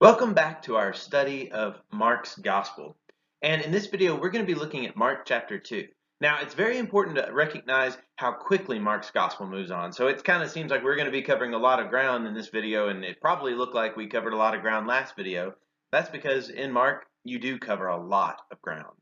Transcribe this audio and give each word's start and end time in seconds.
Welcome 0.00 0.32
back 0.32 0.62
to 0.62 0.76
our 0.76 0.94
study 0.94 1.52
of 1.52 1.78
Mark's 1.92 2.34
Gospel. 2.34 2.96
And 3.42 3.60
in 3.60 3.70
this 3.70 3.88
video, 3.88 4.18
we're 4.18 4.30
going 4.30 4.46
to 4.46 4.50
be 4.50 4.58
looking 4.58 4.86
at 4.86 4.96
Mark 4.96 5.26
chapter 5.26 5.58
2. 5.58 5.88
Now, 6.22 6.38
it's 6.40 6.54
very 6.54 6.78
important 6.78 7.16
to 7.18 7.28
recognize 7.30 7.98
how 8.16 8.32
quickly 8.32 8.78
Mark's 8.78 9.10
Gospel 9.10 9.46
moves 9.46 9.70
on. 9.70 9.92
So 9.92 10.06
it 10.06 10.24
kind 10.24 10.42
of 10.42 10.50
seems 10.50 10.70
like 10.70 10.82
we're 10.82 10.96
going 10.96 11.04
to 11.04 11.12
be 11.12 11.20
covering 11.20 11.52
a 11.52 11.58
lot 11.58 11.80
of 11.80 11.90
ground 11.90 12.26
in 12.26 12.32
this 12.32 12.48
video, 12.48 12.88
and 12.88 13.04
it 13.04 13.20
probably 13.20 13.52
looked 13.52 13.74
like 13.74 13.94
we 13.94 14.06
covered 14.06 14.32
a 14.32 14.38
lot 14.38 14.54
of 14.54 14.62
ground 14.62 14.86
last 14.86 15.16
video. 15.16 15.52
That's 15.92 16.08
because 16.08 16.48
in 16.48 16.72
Mark, 16.72 17.04
you 17.24 17.38
do 17.38 17.58
cover 17.58 17.88
a 17.88 18.02
lot 18.02 18.38
of 18.50 18.62
ground. 18.62 18.96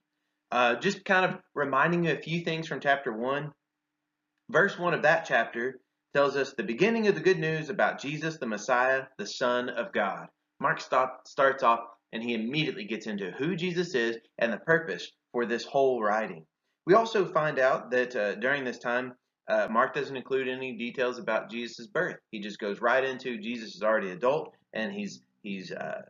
Uh, 0.51 0.75
just 0.75 1.05
kind 1.05 1.25
of 1.25 1.41
reminding 1.55 2.07
you 2.07 2.11
a 2.11 2.21
few 2.21 2.41
things 2.41 2.67
from 2.67 2.81
chapter 2.81 3.13
1. 3.13 3.53
Verse 4.51 4.77
1 4.77 4.95
of 4.95 5.03
that 5.03 5.27
chapter 5.27 5.79
tells 6.13 6.35
us 6.35 6.55
the 6.55 6.65
beginning 6.65 7.07
of 7.07 7.15
the 7.15 7.21
good 7.21 7.39
news 7.39 7.71
about 7.71 8.01
Jesus, 8.01 8.39
the 8.39 8.47
Messiah, 8.47 9.05
the 9.17 9.27
Son 9.27 9.69
of 9.69 9.93
God. 9.93 10.27
Mark 10.61 10.81
stop, 10.81 11.27
starts 11.27 11.63
off 11.63 11.81
and 12.13 12.23
he 12.23 12.35
immediately 12.35 12.85
gets 12.85 13.07
into 13.07 13.31
who 13.33 13.55
Jesus 13.55 13.95
is 13.95 14.19
and 14.39 14.53
the 14.53 14.59
purpose 14.59 15.13
for 15.33 15.47
this 15.47 15.65
whole 15.65 16.03
writing. 16.03 16.45
We 16.87 16.95
also 16.95 17.27
find 17.27 17.59
out 17.59 17.91
that 17.91 18.17
uh, 18.17 18.35
during 18.37 18.65
this 18.65 18.79
time, 18.79 19.15
uh, 19.49 19.69
Mark 19.71 19.95
doesn't 19.95 20.17
include 20.17 20.49
any 20.49 20.77
details 20.77 21.19
about 21.19 21.51
Jesus' 21.51 21.87
birth. 21.87 22.17
He 22.31 22.41
just 22.41 22.59
goes 22.59 22.81
right 22.81 23.05
into 23.05 23.39
Jesus 23.39 23.75
is 23.75 23.83
already 23.83 24.11
adult 24.11 24.55
and 24.73 24.93
he's 24.93 25.23
he's 25.43 25.73
uh, 25.73 26.03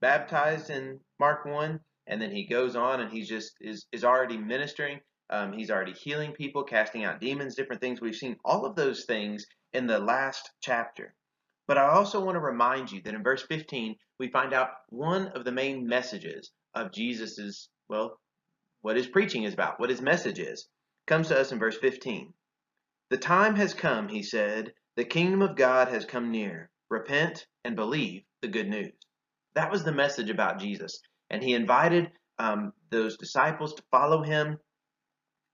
baptized 0.00 0.70
in 0.70 1.00
Mark 1.18 1.44
1 1.44 1.80
and 2.06 2.20
then 2.20 2.30
he 2.30 2.44
goes 2.44 2.76
on 2.76 3.00
and 3.00 3.10
he's 3.10 3.28
just 3.28 3.56
is, 3.60 3.86
is 3.92 4.04
already 4.04 4.36
ministering. 4.36 5.00
Um, 5.30 5.52
he's 5.52 5.70
already 5.70 5.92
healing 5.92 6.32
people, 6.32 6.62
casting 6.62 7.04
out 7.04 7.20
demons, 7.20 7.54
different 7.54 7.82
things. 7.82 8.00
We've 8.00 8.14
seen 8.14 8.36
all 8.44 8.64
of 8.64 8.76
those 8.76 9.04
things 9.04 9.46
in 9.74 9.86
the 9.86 9.98
last 9.98 10.50
chapter. 10.60 11.14
But 11.68 11.76
I 11.76 11.90
also 11.90 12.24
want 12.24 12.36
to 12.36 12.40
remind 12.40 12.90
you 12.90 13.02
that 13.02 13.14
in 13.14 13.22
verse 13.22 13.42
15, 13.42 13.94
we 14.18 14.28
find 14.30 14.54
out 14.54 14.70
one 14.88 15.28
of 15.28 15.44
the 15.44 15.52
main 15.52 15.86
messages 15.86 16.50
of 16.74 16.92
Jesus's, 16.92 17.68
well, 17.90 18.18
what 18.80 18.96
his 18.96 19.06
preaching 19.06 19.44
is 19.44 19.52
about, 19.52 19.78
what 19.78 19.90
his 19.90 20.00
message 20.00 20.38
is, 20.38 20.66
comes 21.06 21.28
to 21.28 21.38
us 21.38 21.52
in 21.52 21.58
verse 21.58 21.76
15. 21.76 22.32
The 23.10 23.18
time 23.18 23.54
has 23.56 23.74
come, 23.74 24.08
he 24.08 24.22
said, 24.22 24.72
the 24.96 25.04
kingdom 25.04 25.42
of 25.42 25.56
God 25.56 25.88
has 25.88 26.06
come 26.06 26.30
near. 26.30 26.70
Repent 26.88 27.46
and 27.64 27.76
believe 27.76 28.22
the 28.40 28.48
good 28.48 28.68
news. 28.68 28.94
That 29.54 29.70
was 29.70 29.84
the 29.84 29.92
message 29.92 30.30
about 30.30 30.58
Jesus. 30.58 31.02
And 31.28 31.42
he 31.42 31.52
invited 31.52 32.10
um, 32.38 32.72
those 32.90 33.18
disciples 33.18 33.74
to 33.74 33.82
follow 33.90 34.22
him. 34.22 34.58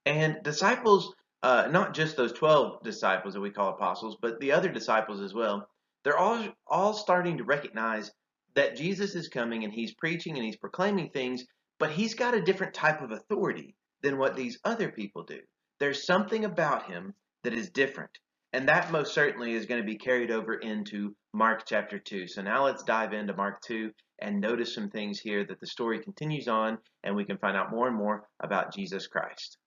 And 0.05 0.37
disciples, 0.43 1.13
uh, 1.43 1.67
not 1.69 1.93
just 1.93 2.15
those 2.15 2.31
12 2.31 2.83
disciples 2.83 3.33
that 3.33 3.41
we 3.41 3.51
call 3.51 3.69
apostles, 3.73 4.17
but 4.21 4.39
the 4.39 4.53
other 4.53 4.69
disciples 4.69 5.19
as 5.19 5.33
well, 5.33 5.67
they're 6.05 6.17
all 6.17 6.47
all 6.67 6.93
starting 6.93 7.39
to 7.39 7.43
recognize 7.43 8.11
that 8.53 8.77
Jesus 8.77 9.15
is 9.15 9.27
coming 9.27 9.65
and 9.65 9.73
he's 9.73 9.95
preaching 9.95 10.35
and 10.35 10.45
he's 10.45 10.55
proclaiming 10.55 11.09
things, 11.09 11.43
but 11.79 11.91
he's 11.91 12.13
got 12.13 12.35
a 12.35 12.41
different 12.41 12.73
type 12.73 13.01
of 13.01 13.11
authority 13.11 13.75
than 14.01 14.17
what 14.17 14.35
these 14.35 14.59
other 14.63 14.89
people 14.91 15.23
do. 15.23 15.39
There's 15.79 16.05
something 16.05 16.45
about 16.45 16.89
him 16.89 17.13
that 17.43 17.53
is 17.53 17.71
different. 17.71 18.11
And 18.53 18.69
that 18.69 18.91
most 18.91 19.13
certainly 19.13 19.53
is 19.53 19.65
going 19.65 19.81
to 19.81 19.85
be 19.85 19.97
carried 19.97 20.31
over 20.31 20.53
into 20.53 21.13
Mark 21.33 21.63
chapter 21.65 21.99
2. 21.99 22.27
So 22.27 22.41
now 22.41 22.63
let's 22.63 22.83
dive 22.83 23.11
into 23.11 23.35
Mark 23.35 23.61
2 23.63 23.91
and 24.19 24.39
notice 24.39 24.73
some 24.73 24.89
things 24.89 25.19
here 25.19 25.43
that 25.45 25.59
the 25.59 25.67
story 25.67 25.99
continues 25.99 26.47
on 26.47 26.77
and 27.03 27.15
we 27.15 27.25
can 27.25 27.37
find 27.39 27.57
out 27.57 27.71
more 27.71 27.87
and 27.87 27.97
more 27.97 28.23
about 28.41 28.73
Jesus 28.73 29.07
Christ. 29.07 29.57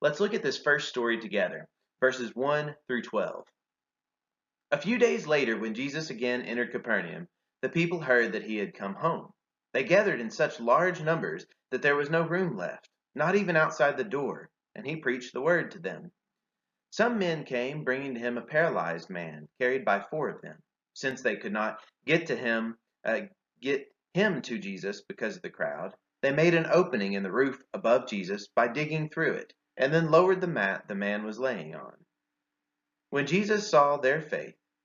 Let's 0.00 0.20
look 0.20 0.32
at 0.32 0.42
this 0.42 0.58
first 0.58 0.88
story 0.88 1.20
together, 1.20 1.68
verses 2.00 2.30
1 2.34 2.74
through 2.86 3.02
12. 3.02 3.44
A 4.72 4.80
few 4.80 4.98
days 4.98 5.26
later, 5.26 5.58
when 5.58 5.74
Jesus 5.74 6.10
again 6.10 6.42
entered 6.42 6.70
Capernaum, 6.70 7.26
the 7.60 7.68
people 7.68 8.00
heard 8.00 8.32
that 8.32 8.44
he 8.44 8.56
had 8.56 8.72
come 8.72 8.94
home. 8.94 9.32
They 9.72 9.82
gathered 9.82 10.20
in 10.20 10.30
such 10.30 10.60
large 10.60 11.00
numbers 11.00 11.44
that 11.70 11.82
there 11.82 11.96
was 11.96 12.08
no 12.08 12.22
room 12.22 12.56
left, 12.56 12.88
not 13.16 13.34
even 13.34 13.56
outside 13.56 13.96
the 13.96 14.04
door, 14.04 14.48
and 14.76 14.86
he 14.86 14.94
preached 14.96 15.32
the 15.32 15.40
word 15.40 15.72
to 15.72 15.80
them. 15.80 16.12
Some 16.90 17.18
men 17.18 17.44
came, 17.44 17.82
bringing 17.82 18.14
to 18.14 18.20
him 18.20 18.38
a 18.38 18.42
paralyzed 18.42 19.10
man, 19.10 19.48
carried 19.58 19.84
by 19.84 20.00
four 20.08 20.28
of 20.28 20.40
them. 20.40 20.62
Since 20.92 21.22
they 21.22 21.36
could 21.36 21.52
not 21.52 21.80
get 22.06 22.26
to 22.28 22.36
him, 22.36 22.78
uh, 23.04 23.22
get 23.60 23.92
him 24.14 24.40
to 24.42 24.58
Jesus 24.58 25.02
because 25.02 25.34
of 25.34 25.42
the 25.42 25.50
crowd, 25.50 25.94
they 26.22 26.32
made 26.32 26.54
an 26.54 26.66
opening 26.70 27.14
in 27.14 27.24
the 27.24 27.32
roof 27.32 27.60
above 27.74 28.08
Jesus 28.08 28.46
by 28.46 28.68
digging 28.68 29.08
through 29.08 29.32
it, 29.32 29.52
and 29.76 29.92
then 29.92 30.12
lowered 30.12 30.40
the 30.40 30.46
mat 30.46 30.86
the 30.86 30.94
man 30.94 31.24
was 31.24 31.40
laying 31.40 31.74
on. 31.74 31.94
When 33.10 33.26
Jesus 33.26 33.68
saw 33.68 33.96
their 33.96 34.20
faith, 34.20 34.54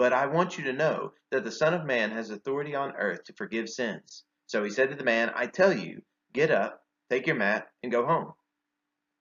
But 0.00 0.14
I 0.14 0.28
want 0.28 0.56
you 0.56 0.64
to 0.64 0.72
know 0.72 1.12
that 1.30 1.44
the 1.44 1.52
Son 1.52 1.74
of 1.74 1.84
Man 1.84 2.10
has 2.12 2.30
authority 2.30 2.74
on 2.74 2.96
earth 2.96 3.24
to 3.24 3.34
forgive 3.34 3.68
sins. 3.68 4.24
So 4.46 4.64
he 4.64 4.70
said 4.70 4.88
to 4.88 4.96
the 4.96 5.04
man, 5.04 5.30
I 5.34 5.44
tell 5.44 5.74
you, 5.74 6.00
get 6.32 6.50
up, 6.50 6.80
take 7.10 7.26
your 7.26 7.36
mat, 7.36 7.68
and 7.82 7.92
go 7.92 8.06
home. 8.06 8.32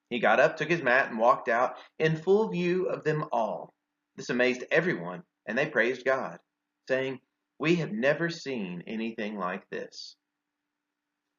He 0.09 0.19
got 0.19 0.39
up, 0.39 0.55
took 0.55 0.69
his 0.69 0.81
mat, 0.81 1.09
and 1.09 1.19
walked 1.19 1.49
out 1.49 1.75
in 1.99 2.15
full 2.15 2.47
view 2.47 2.85
of 2.85 3.03
them 3.03 3.25
all. 3.33 3.73
This 4.15 4.29
amazed 4.29 4.63
everyone, 4.71 5.23
and 5.45 5.57
they 5.57 5.65
praised 5.65 6.05
God, 6.05 6.39
saying, 6.87 7.19
We 7.59 7.75
have 7.75 7.91
never 7.91 8.29
seen 8.29 8.85
anything 8.87 9.37
like 9.37 9.69
this. 9.69 10.15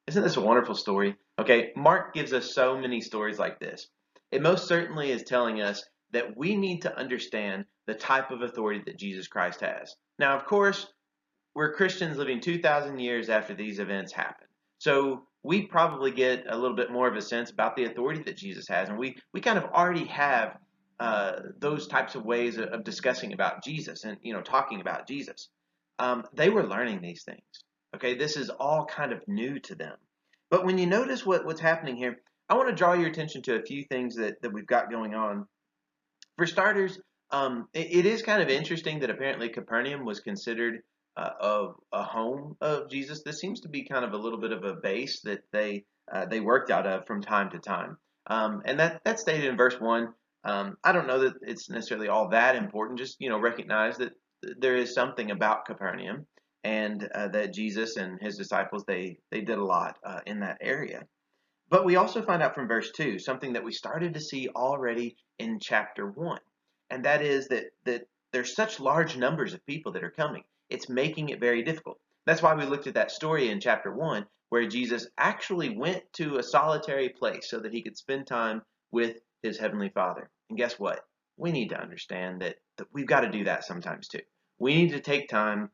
Isn't 0.05 0.21
this 0.21 0.37
a 0.37 0.41
wonderful 0.41 0.75
story? 0.75 1.15
Okay, 1.39 1.71
Mark 1.75 2.13
gives 2.13 2.31
us 2.31 2.53
so 2.53 2.77
many 2.77 3.01
stories 3.01 3.39
like 3.39 3.59
this. 3.59 3.87
It 4.31 4.43
most 4.43 4.67
certainly 4.67 5.09
is 5.09 5.23
telling 5.23 5.61
us 5.61 5.83
that 6.11 6.37
we 6.37 6.55
need 6.55 6.83
to 6.83 6.95
understand 6.95 7.65
the 7.91 7.99
type 7.99 8.31
of 8.31 8.41
authority 8.41 8.81
that 8.85 8.97
Jesus 8.97 9.27
Christ 9.27 9.59
has. 9.59 9.97
Now, 10.17 10.37
of 10.37 10.45
course, 10.45 10.87
we're 11.53 11.73
Christians 11.73 12.15
living 12.15 12.39
2,000 12.39 12.99
years 12.99 13.27
after 13.27 13.53
these 13.53 13.79
events 13.79 14.13
happened. 14.13 14.47
So 14.77 15.23
we 15.43 15.63
probably 15.63 16.11
get 16.11 16.45
a 16.47 16.57
little 16.57 16.77
bit 16.77 16.89
more 16.89 17.09
of 17.09 17.17
a 17.17 17.21
sense 17.21 17.51
about 17.51 17.75
the 17.75 17.83
authority 17.83 18.23
that 18.23 18.37
Jesus 18.37 18.65
has. 18.69 18.87
And 18.87 18.97
we, 18.97 19.17
we 19.33 19.41
kind 19.41 19.57
of 19.57 19.65
already 19.65 20.05
have 20.05 20.57
uh, 21.01 21.33
those 21.59 21.87
types 21.87 22.15
of 22.15 22.23
ways 22.23 22.57
of, 22.57 22.69
of, 22.69 22.85
discussing 22.85 23.33
about 23.33 23.61
Jesus 23.61 24.05
and, 24.05 24.17
you 24.21 24.33
know, 24.33 24.41
talking 24.41 24.79
about 24.79 25.05
Jesus. 25.05 25.49
Um, 25.99 26.23
they 26.33 26.47
were 26.47 26.65
learning 26.65 27.01
these 27.01 27.23
things. 27.23 27.41
Okay, 27.93 28.15
this 28.15 28.37
is 28.37 28.49
all 28.49 28.85
kind 28.85 29.11
of 29.11 29.21
new 29.27 29.59
to 29.59 29.75
them. 29.75 29.97
But 30.49 30.63
when 30.65 30.77
you 30.77 30.85
notice 30.85 31.25
what, 31.25 31.43
what's 31.43 31.59
happening 31.59 31.97
here, 31.97 32.21
I 32.47 32.53
want 32.53 32.69
to 32.69 32.75
draw 32.75 32.93
your 32.93 33.09
attention 33.09 33.41
to 33.43 33.59
a 33.59 33.63
few 33.63 33.83
things 33.83 34.15
that, 34.15 34.41
that 34.43 34.53
we've 34.53 34.65
got 34.65 34.89
going 34.89 35.13
on 35.13 35.45
for 36.37 36.47
starters, 36.47 36.97
um, 37.31 37.67
it, 37.73 37.87
it 37.91 38.05
is 38.05 38.21
kind 38.21 38.41
of 38.41 38.49
interesting 38.49 38.99
that 38.99 39.09
apparently 39.09 39.49
Capernaum 39.49 40.05
was 40.05 40.19
considered 40.19 40.81
uh, 41.17 41.29
of 41.39 41.75
a 41.91 42.03
home 42.03 42.55
of 42.61 42.89
Jesus. 42.89 43.23
This 43.23 43.39
seems 43.39 43.61
to 43.61 43.69
be 43.69 43.85
kind 43.85 44.05
of 44.05 44.13
a 44.13 44.17
little 44.17 44.39
bit 44.39 44.51
of 44.51 44.63
a 44.63 44.73
base 44.73 45.21
that 45.21 45.41
they 45.51 45.85
uh, 46.11 46.25
they 46.25 46.39
worked 46.39 46.71
out 46.71 46.87
of 46.87 47.05
from 47.05 47.21
time 47.21 47.49
to 47.51 47.59
time, 47.59 47.97
um, 48.27 48.61
and 48.65 48.79
that 48.79 49.01
that's 49.03 49.21
stated 49.21 49.45
in 49.45 49.57
verse 49.57 49.79
one. 49.79 50.13
Um, 50.43 50.77
I 50.83 50.91
don't 50.91 51.07
know 51.07 51.19
that 51.19 51.33
it's 51.41 51.69
necessarily 51.69 52.07
all 52.07 52.29
that 52.29 52.55
important. 52.55 52.99
Just 52.99 53.17
you 53.19 53.29
know, 53.29 53.39
recognize 53.39 53.97
that 53.97 54.13
there 54.59 54.75
is 54.75 54.93
something 54.93 55.31
about 55.31 55.65
Capernaum, 55.65 56.25
and 56.63 57.07
uh, 57.13 57.27
that 57.29 57.53
Jesus 57.53 57.97
and 57.97 58.19
his 58.21 58.37
disciples 58.37 58.83
they 58.87 59.17
they 59.31 59.41
did 59.41 59.57
a 59.57 59.63
lot 59.63 59.97
uh, 60.05 60.19
in 60.25 60.39
that 60.39 60.57
area. 60.61 61.03
But 61.69 61.85
we 61.85 61.95
also 61.95 62.21
find 62.21 62.43
out 62.43 62.53
from 62.53 62.67
verse 62.67 62.91
2 62.91 63.17
something 63.17 63.53
that 63.53 63.63
we 63.63 63.71
started 63.71 64.13
to 64.13 64.19
see 64.19 64.49
already 64.49 65.15
in 65.39 65.57
chapter 65.61 66.05
1. 66.05 66.39
And 66.91 67.05
that 67.05 67.23
is 67.23 67.47
that, 67.47 67.71
that 67.85 68.07
there's 68.31 68.55
such 68.55 68.79
large 68.79 69.17
numbers 69.17 69.53
of 69.53 69.65
people 69.65 69.91
that 69.93 70.03
are 70.03 70.11
coming. 70.11 70.43
It's 70.69 70.89
making 70.89 71.29
it 71.29 71.39
very 71.39 71.63
difficult. 71.63 71.99
That's 72.25 72.41
why 72.41 72.53
we 72.53 72.65
looked 72.65 72.85
at 72.85 72.93
that 72.93 73.11
story 73.11 73.49
in 73.49 73.59
chapter 73.59 73.91
1 73.91 74.25
where 74.49 74.67
Jesus 74.67 75.07
actually 75.17 75.75
went 75.75 76.03
to 76.13 76.37
a 76.37 76.43
solitary 76.43 77.09
place 77.09 77.49
so 77.49 77.59
that 77.61 77.71
he 77.71 77.81
could 77.81 77.97
spend 77.97 78.27
time 78.27 78.61
with 78.91 79.17
his 79.41 79.57
heavenly 79.57 79.89
Father. 79.89 80.29
And 80.49 80.57
guess 80.57 80.77
what? 80.77 80.99
We 81.37 81.51
need 81.51 81.69
to 81.69 81.81
understand 81.81 82.41
that, 82.41 82.57
that 82.77 82.87
we've 82.93 83.07
got 83.07 83.21
to 83.21 83.31
do 83.31 83.45
that 83.45 83.63
sometimes 83.63 84.09
too. 84.09 84.19
We 84.59 84.75
need 84.75 84.91
to 84.91 84.99
take 84.99 85.29
time 85.29 85.69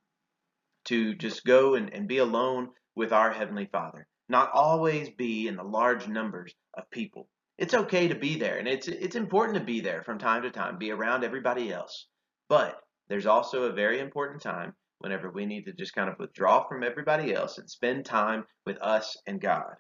to 0.85 1.15
just 1.15 1.43
go 1.43 1.75
and, 1.75 1.91
and 1.91 2.07
be 2.07 2.19
alone 2.19 2.69
with 2.95 3.11
our 3.11 3.33
heavenly 3.33 3.65
Father 3.65 4.07
not 4.29 4.51
always 4.53 5.09
be 5.09 5.47
in 5.47 5.55
the 5.55 5.63
large 5.63 6.07
numbers 6.07 6.53
of 6.73 6.89
people. 6.91 7.27
It's 7.57 7.73
okay 7.73 8.07
to 8.07 8.15
be 8.15 8.37
there, 8.37 8.57
and 8.57 8.67
it's 8.67 8.87
it's 8.87 9.15
important 9.15 9.57
to 9.57 9.63
be 9.63 9.79
there 9.79 10.03
from 10.03 10.19
time 10.19 10.43
to 10.43 10.51
time, 10.51 10.77
be 10.77 10.91
around 10.91 11.23
everybody 11.23 11.71
else. 11.71 12.07
But 12.49 12.79
there's 13.07 13.25
also 13.25 13.63
a 13.63 13.73
very 13.73 13.99
important 13.99 14.41
time 14.41 14.73
whenever 14.99 15.31
we 15.31 15.45
need 15.45 15.65
to 15.65 15.73
just 15.73 15.93
kind 15.93 16.09
of 16.09 16.19
withdraw 16.19 16.67
from 16.67 16.83
everybody 16.83 17.33
else 17.33 17.57
and 17.57 17.69
spend 17.69 18.05
time 18.05 18.45
with 18.65 18.77
us 18.81 19.17
and 19.27 19.41
God. 19.41 19.75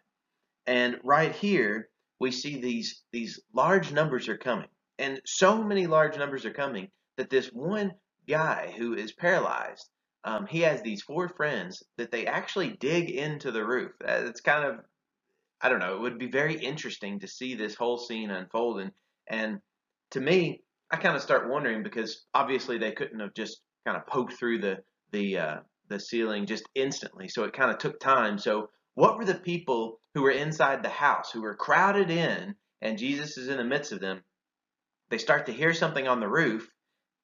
And 0.65 0.99
right 1.03 1.33
here, 1.35 1.89
we 2.19 2.31
see 2.31 2.59
these 2.59 3.03
these 3.11 3.39
large 3.53 3.91
numbers 3.91 4.27
are 4.27 4.37
coming. 4.37 4.69
And 4.99 5.21
so 5.25 5.63
many 5.63 5.87
large 5.87 6.17
numbers 6.17 6.45
are 6.45 6.53
coming 6.53 6.89
that 7.17 7.29
this 7.29 7.47
one 7.47 7.93
guy 8.27 8.73
who 8.77 8.95
is 8.95 9.11
paralyzed, 9.11 9.87
um, 10.23 10.47
he 10.47 10.61
has 10.61 10.81
these 10.81 11.03
four 11.03 11.29
friends 11.29 11.83
that 11.97 12.11
they 12.11 12.25
actually 12.25 12.71
dig 12.79 13.09
into 13.11 13.51
the 13.51 13.65
roof. 13.65 13.91
It's 14.01 14.41
kind 14.41 14.65
of, 14.65 14.79
I 15.61 15.69
don't 15.69 15.79
know, 15.79 15.95
it 15.95 16.01
would 16.01 16.19
be 16.19 16.29
very 16.29 16.55
interesting 16.55 17.19
to 17.19 17.27
see 17.27 17.55
this 17.55 17.75
whole 17.75 17.97
scene 17.97 18.29
unfold. 18.29 18.89
And, 19.27 19.59
to 20.11 20.21
me, 20.21 20.61
I 20.91 20.97
kind 20.97 21.15
of 21.15 21.21
start 21.21 21.49
wondering 21.49 21.83
because 21.83 22.25
obviously 22.33 22.77
they 22.77 22.91
couldn't 22.91 23.19
have 23.19 23.33
just 23.33 23.59
kind 23.85 23.97
of 23.97 24.07
poked 24.07 24.33
through 24.33 24.59
the 24.59 24.77
the 25.11 25.37
uh, 25.37 25.55
the 25.89 25.99
ceiling 25.99 26.45
just 26.45 26.63
instantly. 26.75 27.27
So 27.27 27.43
it 27.43 27.53
kind 27.53 27.71
of 27.71 27.77
took 27.77 27.99
time. 27.99 28.37
So 28.37 28.69
what 28.95 29.17
were 29.17 29.25
the 29.25 29.35
people 29.35 29.99
who 30.13 30.23
were 30.23 30.31
inside 30.31 30.83
the 30.83 30.89
house 30.89 31.31
who 31.31 31.41
were 31.41 31.55
crowded 31.55 32.09
in, 32.09 32.55
and 32.81 32.97
Jesus 32.97 33.37
is 33.37 33.47
in 33.47 33.57
the 33.57 33.63
midst 33.63 33.91
of 33.91 33.99
them? 33.99 34.21
They 35.09 35.17
start 35.17 35.45
to 35.45 35.53
hear 35.53 35.73
something 35.73 36.07
on 36.07 36.19
the 36.19 36.27
roof, 36.27 36.69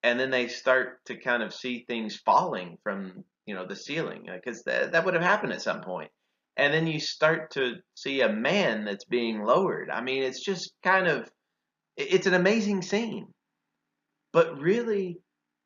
and 0.03 0.19
then 0.19 0.29
they 0.29 0.47
start 0.47 1.05
to 1.05 1.15
kind 1.15 1.43
of 1.43 1.53
see 1.53 1.85
things 1.87 2.15
falling 2.17 2.77
from 2.83 3.23
you 3.45 3.55
know 3.55 3.65
the 3.65 3.75
ceiling 3.75 4.27
because 4.33 4.63
that 4.63 4.91
that 4.91 5.05
would 5.05 5.13
have 5.13 5.23
happened 5.23 5.53
at 5.53 5.61
some 5.61 5.81
point. 5.81 6.11
And 6.57 6.73
then 6.73 6.87
you 6.87 6.99
start 6.99 7.51
to 7.51 7.75
see 7.95 8.21
a 8.21 8.31
man 8.31 8.85
that's 8.85 9.05
being 9.05 9.43
lowered. 9.43 9.89
I 9.89 10.01
mean, 10.01 10.23
it's 10.23 10.43
just 10.43 10.73
kind 10.83 11.07
of 11.07 11.29
it's 11.97 12.27
an 12.27 12.33
amazing 12.33 12.81
scene. 12.81 13.27
But 14.31 14.59
really, 14.59 15.19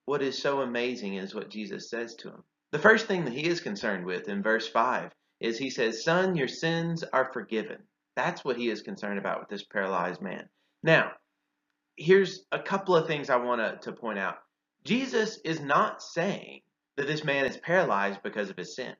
what 0.06 0.22
is 0.22 0.38
so 0.38 0.62
amazing 0.62 1.16
is 1.16 1.34
what 1.34 1.50
Jesus 1.50 1.90
says 1.90 2.16
to 2.16 2.30
him. 2.30 2.44
The 2.72 2.80
first 2.80 3.08
thing 3.08 3.26
that 3.26 3.34
he 3.34 3.46
is 3.46 3.62
concerned 3.62 4.06
with 4.06 4.28
in 4.28 4.44
verse 4.44 4.68
5 4.68 5.12
is 5.40 5.58
he 5.58 5.70
says, 5.70 6.04
Son, 6.04 6.36
your 6.36 6.48
sins 6.48 7.04
are 7.14 7.32
forgiven. 7.32 7.78
That's 8.16 8.44
what 8.44 8.58
he 8.58 8.70
is 8.70 8.82
concerned 8.82 9.20
about 9.20 9.40
with 9.40 9.50
this 9.50 9.64
paralyzed 9.64 10.22
man. 10.22 10.50
Now, 10.84 11.12
here's 11.96 12.46
a 12.52 12.60
couple 12.60 12.96
of 12.96 13.08
things 13.08 13.30
I 13.30 13.38
want 13.38 13.82
to, 13.82 13.92
point 13.92 14.20
out. 14.20 14.38
Jesus 14.84 15.40
is 15.46 15.60
not 15.60 16.02
saying 16.02 16.62
that 16.98 17.08
this 17.08 17.24
man 17.24 17.46
is 17.46 17.58
paralyzed 17.58 18.22
because 18.24 18.50
of 18.50 18.58
his 18.58 18.76
sin. 18.76 18.96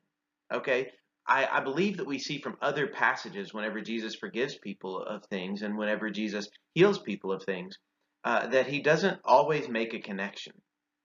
Okay? 0.52 0.92
I, 1.28 1.46
I 1.50 1.60
believe 1.60 1.98
that 1.98 2.06
we 2.06 2.18
see 2.18 2.40
from 2.40 2.56
other 2.62 2.86
passages 2.86 3.52
whenever 3.52 3.80
Jesus 3.80 4.14
forgives 4.14 4.56
people 4.58 5.02
of 5.02 5.24
things 5.26 5.62
and 5.62 5.76
whenever 5.76 6.10
Jesus 6.10 6.48
heals 6.74 6.98
people 6.98 7.32
of 7.32 7.44
things 7.44 7.76
uh, 8.24 8.46
that 8.48 8.66
he 8.66 8.80
doesn't 8.80 9.20
always 9.24 9.68
make 9.68 9.92
a 9.94 10.00
connection. 10.00 10.54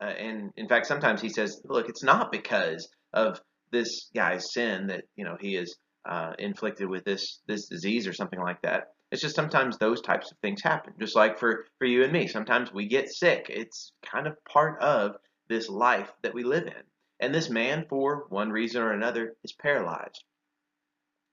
Uh, 0.02 0.06
and 0.06 0.52
in 0.58 0.68
fact, 0.68 0.88
sometimes 0.88 1.22
he 1.22 1.30
says, 1.30 1.62
"Look, 1.66 1.90
it's 1.90 2.04
not 2.04 2.32
because 2.32 2.88
of 3.14 3.40
this 3.72 4.10
guy's 4.16 4.52
sin 4.54 4.88
that 4.88 5.04
you 5.16 5.26
know 5.26 5.38
he 5.40 5.56
is 5.56 5.76
uh, 6.10 6.34
inflicted 6.40 6.90
with 6.90 7.04
this 7.04 7.42
this 7.48 7.68
disease 7.68 8.08
or 8.08 8.14
something 8.14 8.40
like 8.40 8.62
that." 8.64 8.86
It's 9.12 9.22
just 9.22 9.36
sometimes 9.36 9.78
those 9.78 10.02
types 10.02 10.32
of 10.32 10.38
things 10.40 10.62
happen. 10.64 10.94
Just 11.00 11.16
like 11.16 11.38
for 11.38 11.66
for 11.78 11.86
you 11.86 12.04
and 12.04 12.12
me, 12.12 12.28
sometimes 12.28 12.74
we 12.74 12.88
get 12.88 13.10
sick. 13.10 13.46
It's 13.50 13.92
kind 14.04 14.26
of 14.26 14.36
part 14.46 14.82
of 14.82 15.16
this 15.50 15.70
life 15.70 16.12
that 16.24 16.34
we 16.34 16.44
live 16.44 16.66
in. 16.66 16.84
And 17.20 17.34
this 17.34 17.50
man, 17.50 17.86
for 17.90 18.26
one 18.30 18.52
reason 18.52 18.82
or 18.82 18.92
another, 18.92 19.36
is 19.44 19.54
paralyzed. 19.54 20.24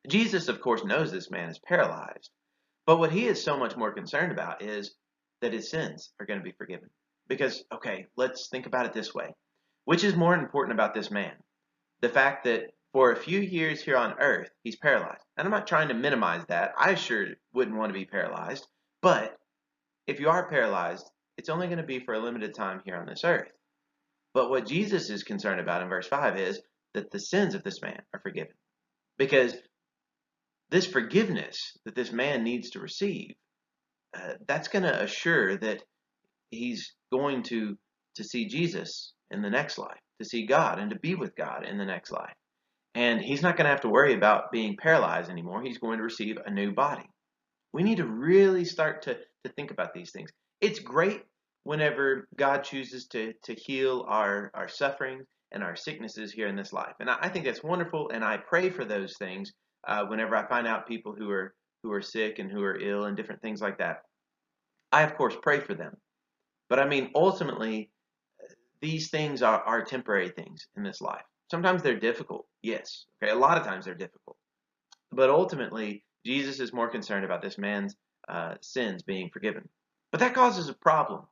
Jesus, 0.08 0.48
of 0.48 0.60
course, 0.60 0.84
knows 0.84 1.10
this 1.10 1.30
man 1.30 1.50
is 1.50 1.58
paralyzed. 1.58 2.30
But 2.86 2.98
what 2.98 3.12
he 3.12 3.26
is 3.26 3.42
so 3.42 3.56
much 3.56 3.76
more 3.76 3.92
concerned 3.92 4.32
about 4.32 4.62
is 4.62 4.94
that 5.40 5.52
his 5.52 5.70
sins 5.70 6.10
are 6.18 6.26
going 6.26 6.38
to 6.38 6.44
be 6.44 6.54
forgiven. 6.56 6.90
Because, 7.28 7.62
okay, 7.72 8.06
let's 8.16 8.48
think 8.48 8.66
about 8.66 8.86
it 8.86 8.92
this 8.92 9.14
way. 9.14 9.34
Which 9.84 10.04
is 10.04 10.16
more 10.16 10.34
important 10.34 10.74
about 10.74 10.94
this 10.94 11.10
man? 11.10 11.34
The 12.00 12.08
fact 12.08 12.44
that 12.44 12.72
for 12.92 13.12
a 13.12 13.16
few 13.16 13.40
years 13.40 13.82
here 13.82 13.96
on 13.96 14.18
earth, 14.18 14.50
he's 14.64 14.76
paralyzed. 14.76 15.24
And 15.36 15.46
I'm 15.46 15.52
not 15.52 15.66
trying 15.66 15.88
to 15.88 15.94
minimize 15.94 16.44
that. 16.48 16.72
I 16.76 16.94
sure 16.94 17.26
wouldn't 17.52 17.76
want 17.76 17.90
to 17.90 17.98
be 17.98 18.04
paralyzed. 18.04 18.66
But 19.00 19.36
if 20.06 20.18
you 20.18 20.28
are 20.28 20.48
paralyzed, 20.48 21.08
it's 21.36 21.48
only 21.48 21.68
going 21.68 21.78
to 21.78 21.84
be 21.84 22.00
for 22.00 22.14
a 22.14 22.18
limited 22.18 22.54
time 22.54 22.82
here 22.84 22.96
on 22.96 23.06
this 23.06 23.24
earth. 23.24 23.50
But 24.34 24.50
what 24.50 24.66
Jesus 24.66 25.10
is 25.10 25.22
concerned 25.22 25.60
about 25.60 25.82
in 25.82 25.88
verse 25.88 26.06
5 26.06 26.38
is 26.38 26.60
that 26.94 27.10
the 27.10 27.18
sins 27.18 27.54
of 27.54 27.62
this 27.62 27.82
man 27.82 28.00
are 28.14 28.20
forgiven. 28.20 28.52
Because 29.18 29.54
this 30.70 30.86
forgiveness 30.86 31.76
that 31.84 31.94
this 31.94 32.12
man 32.12 32.44
needs 32.44 32.70
to 32.70 32.80
receive 32.80 33.34
uh, 34.16 34.34
that's 34.46 34.68
going 34.68 34.82
to 34.82 35.02
assure 35.02 35.56
that 35.56 35.82
he's 36.50 36.94
going 37.12 37.42
to 37.44 37.76
to 38.16 38.24
see 38.24 38.48
Jesus 38.48 39.12
in 39.30 39.40
the 39.40 39.50
next 39.50 39.78
life, 39.78 40.00
to 40.20 40.24
see 40.24 40.46
God 40.46 40.80
and 40.80 40.90
to 40.90 40.98
be 40.98 41.14
with 41.14 41.36
God 41.36 41.64
in 41.64 41.78
the 41.78 41.84
next 41.84 42.10
life. 42.10 42.34
And 42.94 43.20
he's 43.20 43.42
not 43.42 43.56
going 43.56 43.66
to 43.66 43.70
have 43.70 43.82
to 43.82 43.88
worry 43.88 44.14
about 44.14 44.50
being 44.50 44.76
paralyzed 44.76 45.30
anymore. 45.30 45.62
He's 45.62 45.78
going 45.78 45.98
to 45.98 46.04
receive 46.04 46.38
a 46.44 46.50
new 46.50 46.72
body. 46.72 47.08
We 47.72 47.84
need 47.84 47.98
to 47.98 48.06
really 48.06 48.64
start 48.64 49.02
to, 49.02 49.14
to 49.14 49.52
think 49.54 49.70
about 49.70 49.94
these 49.94 50.10
things. 50.10 50.30
It's 50.60 50.80
great 50.80 51.22
whenever 51.64 52.28
God 52.36 52.64
chooses 52.64 53.06
to, 53.08 53.32
to 53.44 53.54
heal 53.54 54.04
our, 54.08 54.50
our 54.54 54.68
suffering 54.68 55.22
and 55.52 55.62
our 55.62 55.76
sicknesses 55.76 56.32
here 56.32 56.48
in 56.48 56.56
this 56.56 56.72
life. 56.72 56.94
And 57.00 57.10
I, 57.10 57.16
I 57.22 57.28
think 57.28 57.44
that's 57.44 57.62
wonderful, 57.62 58.10
and 58.12 58.24
I 58.24 58.36
pray 58.36 58.70
for 58.70 58.84
those 58.84 59.16
things 59.18 59.52
uh, 59.86 60.04
whenever 60.06 60.36
I 60.36 60.46
find 60.46 60.66
out 60.66 60.88
people 60.88 61.14
who 61.16 61.30
are 61.30 61.54
who 61.82 61.92
are 61.92 62.02
sick 62.02 62.38
and 62.38 62.50
who 62.50 62.62
are 62.62 62.78
ill 62.78 63.06
and 63.06 63.16
different 63.16 63.40
things 63.40 63.62
like 63.62 63.78
that. 63.78 64.02
I, 64.92 65.02
of 65.02 65.16
course, 65.16 65.34
pray 65.40 65.60
for 65.60 65.74
them. 65.74 65.96
But 66.68 66.78
I 66.78 66.86
mean, 66.86 67.10
ultimately, 67.14 67.90
these 68.82 69.08
things 69.08 69.42
are, 69.42 69.62
are 69.62 69.82
temporary 69.82 70.28
things 70.28 70.66
in 70.76 70.82
this 70.82 71.00
life. 71.00 71.24
Sometimes 71.50 71.82
they're 71.82 71.98
difficult, 71.98 72.46
yes. 72.62 73.06
Okay, 73.22 73.32
a 73.32 73.34
lot 73.34 73.56
of 73.56 73.64
times 73.64 73.86
they're 73.86 73.94
difficult. 73.94 74.36
But 75.10 75.30
ultimately, 75.30 76.04
Jesus 76.24 76.60
is 76.60 76.72
more 76.72 76.90
concerned 76.90 77.24
about 77.24 77.42
this 77.42 77.56
man's 77.56 77.96
uh, 78.28 78.54
sins 78.60 79.02
being 79.02 79.30
forgiven. 79.32 79.68
But 80.12 80.20
that 80.20 80.34
causes 80.34 80.68
a 80.68 80.74
problem 80.74 81.22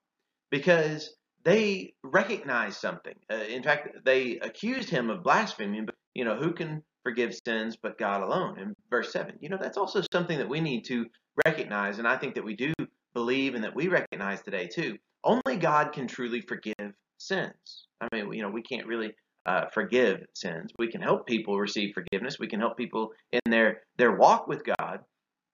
because 0.51 1.15
they 1.45 1.95
recognize 2.03 2.77
something. 2.77 3.15
Uh, 3.31 3.37
in 3.37 3.63
fact, 3.63 4.05
they 4.05 4.39
accused 4.41 4.91
him 4.91 5.11
of 5.11 5.23
blaspheming. 5.23 5.87
But 5.87 5.95
you 6.15 6.25
know, 6.25 6.37
who 6.37 6.53
can 6.53 6.83
forgive 7.05 7.35
sins 7.47 7.77
but 7.81 7.99
God 7.99 8.23
alone. 8.23 8.59
In 8.59 8.75
verse 8.91 9.13
7, 9.13 9.35
you 9.41 9.49
know, 9.49 9.59
that's 9.59 9.79
also 9.79 10.03
something 10.13 10.37
that 10.37 10.49
we 10.49 10.61
need 10.61 10.85
to 10.87 11.07
recognize, 11.47 11.99
and 11.99 12.07
I 12.07 12.17
think 12.17 12.35
that 12.35 12.45
we 12.45 12.55
do 12.55 12.73
believe 13.15 13.55
and 13.55 13.65
that 13.65 13.75
we 13.75 13.89
recognize 13.89 14.43
today 14.43 14.67
too. 14.67 14.99
Only 15.25 15.57
God 15.57 15.93
can 15.93 16.07
truly 16.07 16.41
forgive 16.43 16.93
sins. 17.19 17.87
I 18.01 18.09
mean, 18.13 18.33
you 18.33 18.43
know, 18.43 18.51
we 18.51 18.63
can't 18.63 18.87
really 18.87 19.13
uh, 19.47 19.67
forgive 19.73 20.27
sins. 20.35 20.71
We 20.79 20.91
can 20.91 21.01
help 21.01 21.27
people 21.27 21.59
receive 21.59 21.95
forgiveness. 21.95 22.39
We 22.39 22.49
can 22.49 22.61
help 22.61 22.77
people 22.77 23.11
in 23.33 23.41
their 23.51 23.83
their 23.97 24.13
walk 24.13 24.47
with 24.47 24.63
God, 24.79 25.01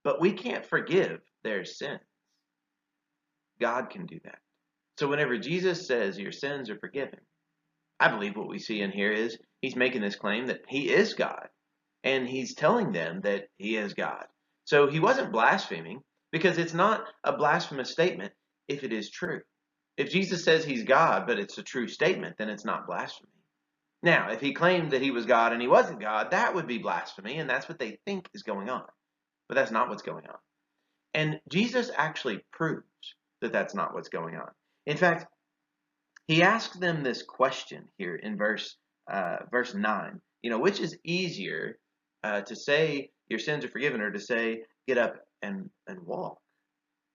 but 0.02 0.21
we 0.21 0.33
can't 0.33 0.66
forgive 0.66 1.21
their 1.45 1.64
sins. 1.64 2.00
God 3.61 3.90
can 3.90 4.07
do 4.07 4.18
that. 4.25 4.38
So 4.98 5.08
whenever 5.08 5.38
Jesus 5.38 5.86
says 5.86 6.18
your 6.18 6.32
sins 6.32 6.70
are 6.70 6.78
forgiven, 6.78 7.20
I 7.98 8.08
believe 8.08 8.36
what 8.36 8.48
we 8.48 8.58
see 8.58 8.80
in 8.80 8.90
here 8.90 9.12
is 9.12 9.38
he's 9.60 9.76
making 9.76 10.02
this 10.02 10.16
claim 10.16 10.46
that 10.46 10.62
he 10.68 10.90
is 10.90 11.14
God. 11.14 11.48
And 12.02 12.28
he's 12.28 12.54
telling 12.54 12.92
them 12.92 13.22
that 13.22 13.48
he 13.56 13.76
is 13.76 13.94
God. 13.94 14.26
So 14.64 14.88
he 14.88 15.00
wasn't 15.00 15.32
blaspheming 15.32 16.00
because 16.32 16.58
it's 16.58 16.74
not 16.74 17.04
a 17.24 17.36
blasphemous 17.36 17.90
statement 17.90 18.32
if 18.68 18.84
it 18.84 18.92
is 18.92 19.10
true. 19.10 19.40
If 19.96 20.10
Jesus 20.10 20.44
says 20.44 20.64
he's 20.64 20.82
God, 20.82 21.26
but 21.26 21.38
it's 21.38 21.58
a 21.58 21.62
true 21.62 21.88
statement, 21.88 22.36
then 22.38 22.50
it's 22.50 22.64
not 22.64 22.86
blasphemy. 22.86 23.30
Now, 24.02 24.30
if 24.30 24.40
he 24.40 24.52
claimed 24.52 24.90
that 24.90 25.00
he 25.00 25.10
was 25.10 25.24
God 25.24 25.52
and 25.52 25.62
he 25.62 25.68
wasn't 25.68 26.00
God, 26.00 26.32
that 26.32 26.54
would 26.54 26.66
be 26.66 26.78
blasphemy, 26.78 27.38
and 27.38 27.48
that's 27.48 27.68
what 27.68 27.78
they 27.78 27.98
think 28.04 28.28
is 28.34 28.42
going 28.42 28.68
on. 28.68 28.84
But 29.48 29.54
that's 29.54 29.70
not 29.70 29.88
what's 29.88 30.02
going 30.02 30.26
on. 30.26 30.36
And 31.14 31.40
Jesus 31.48 31.90
actually 31.96 32.44
proves 32.52 32.84
that 33.40 33.52
that's 33.52 33.74
not 33.74 33.94
what's 33.94 34.08
going 34.08 34.36
on. 34.36 34.48
In 34.87 34.97
fact, 34.97 35.26
he 36.26 36.43
asks 36.43 36.79
them 36.79 37.03
this 37.03 37.23
question 37.23 37.88
here 37.97 38.17
in 38.17 38.37
verse 38.37 38.76
uh, 39.11 39.38
verse 39.50 39.75
nine. 39.75 40.21
You 40.43 40.50
know, 40.50 40.59
which 40.59 40.81
is 40.81 40.99
easier 41.05 41.79
uh, 42.23 42.43
to 42.43 42.57
say 42.57 43.11
your 43.29 43.38
sins 43.38 43.64
are 43.64 43.71
forgiven, 43.71 44.00
or 44.00 44.11
to 44.11 44.21
say 44.21 44.62
get 44.87 44.99
up 44.99 45.17
and 45.43 45.71
and 45.87 46.00
walk? 46.07 46.38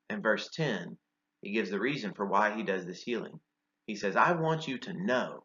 In 0.10 0.22
verse 0.22 0.50
ten, 0.54 0.98
he 1.42 1.52
gives 1.52 1.70
the 1.70 1.80
reason 1.80 2.14
for 2.14 2.26
why 2.26 2.56
he 2.56 2.64
does 2.64 2.86
this 2.86 3.04
healing. 3.04 3.40
He 3.86 3.96
says, 3.96 4.16
"I 4.16 4.32
want 4.32 4.68
you 4.68 4.78
to 4.80 4.94
know 4.94 5.44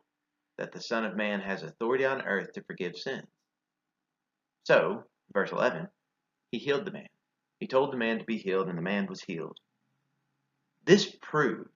that 0.56 0.72
the 0.72 0.80
Son 0.80 1.04
of 1.04 1.16
Man 1.16 1.40
has 1.40 1.62
authority 1.62 2.04
on 2.04 2.22
earth 2.22 2.52
to 2.52 2.62
forgive 2.62 2.96
sins." 2.96 3.26
So, 4.64 5.04
verse 5.32 5.52
eleven, 5.52 5.88
he 6.50 6.58
healed 6.58 6.86
the 6.86 6.92
man. 6.92 7.08
He 7.60 7.66
told 7.66 7.92
the 7.92 7.98
man 7.98 8.18
to 8.18 8.24
be 8.24 8.38
healed, 8.38 8.68
and 8.68 8.78
the 8.78 8.82
man 8.82 9.06
was 9.06 9.22
healed. 9.22 9.58
This 10.84 11.14
proved 11.20 11.70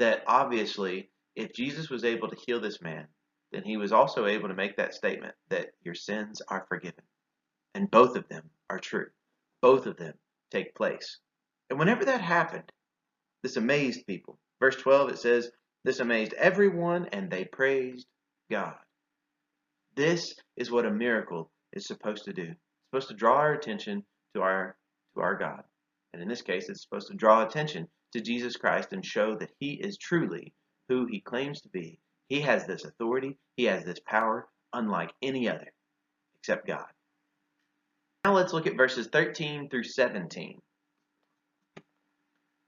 that 0.00 0.24
obviously, 0.26 1.10
if 1.36 1.52
Jesus 1.54 1.88
was 1.88 2.04
able 2.04 2.28
to 2.28 2.36
heal 2.46 2.60
this 2.60 2.82
man, 2.82 3.06
then 3.52 3.62
he 3.64 3.76
was 3.76 3.92
also 3.92 4.26
able 4.26 4.48
to 4.48 4.54
make 4.54 4.76
that 4.76 4.94
statement 4.94 5.34
that 5.48 5.68
your 5.82 5.94
sins 5.94 6.42
are 6.48 6.66
forgiven. 6.68 7.04
And 7.74 7.90
both 7.90 8.16
of 8.16 8.28
them 8.28 8.50
are 8.68 8.78
true. 8.78 9.06
Both 9.62 9.86
of 9.86 9.96
them 9.96 10.14
take 10.50 10.74
place. 10.74 11.18
And 11.68 11.78
whenever 11.78 12.04
that 12.06 12.20
happened, 12.20 12.70
this 13.42 13.56
amazed 13.56 14.06
people. 14.06 14.38
Verse 14.58 14.76
12, 14.76 15.10
it 15.10 15.18
says, 15.18 15.50
This 15.84 16.00
amazed 16.00 16.34
everyone, 16.34 17.06
and 17.12 17.30
they 17.30 17.44
praised 17.44 18.06
God. 18.50 18.74
This 19.96 20.34
is 20.56 20.70
what 20.70 20.86
a 20.86 20.90
miracle 20.90 21.50
is 21.72 21.86
supposed 21.86 22.24
to 22.24 22.32
do. 22.32 22.42
It's 22.42 22.90
supposed 22.90 23.08
to 23.08 23.14
draw 23.14 23.36
our 23.36 23.52
attention 23.52 24.04
to 24.34 24.42
our 24.42 24.76
to 25.14 25.20
our 25.20 25.36
God. 25.36 25.62
And 26.12 26.22
in 26.22 26.28
this 26.28 26.42
case, 26.42 26.68
it's 26.68 26.82
supposed 26.82 27.08
to 27.08 27.14
draw 27.14 27.44
attention 27.44 27.88
to 28.12 28.20
Jesus 28.20 28.56
Christ 28.56 28.92
and 28.92 29.04
show 29.04 29.36
that 29.36 29.52
he 29.58 29.74
is 29.74 29.98
truly 29.98 30.52
who 30.88 31.06
he 31.06 31.20
claims 31.20 31.60
to 31.62 31.68
be. 31.68 31.98
He 32.28 32.40
has 32.40 32.66
this 32.66 32.84
authority, 32.84 33.36
he 33.56 33.64
has 33.64 33.84
this 33.84 34.00
power 34.00 34.48
unlike 34.72 35.12
any 35.22 35.48
other 35.48 35.72
except 36.38 36.66
God. 36.66 36.86
Now 38.24 38.34
let's 38.34 38.52
look 38.52 38.66
at 38.66 38.76
verses 38.76 39.08
13 39.08 39.68
through 39.68 39.84
17. 39.84 40.60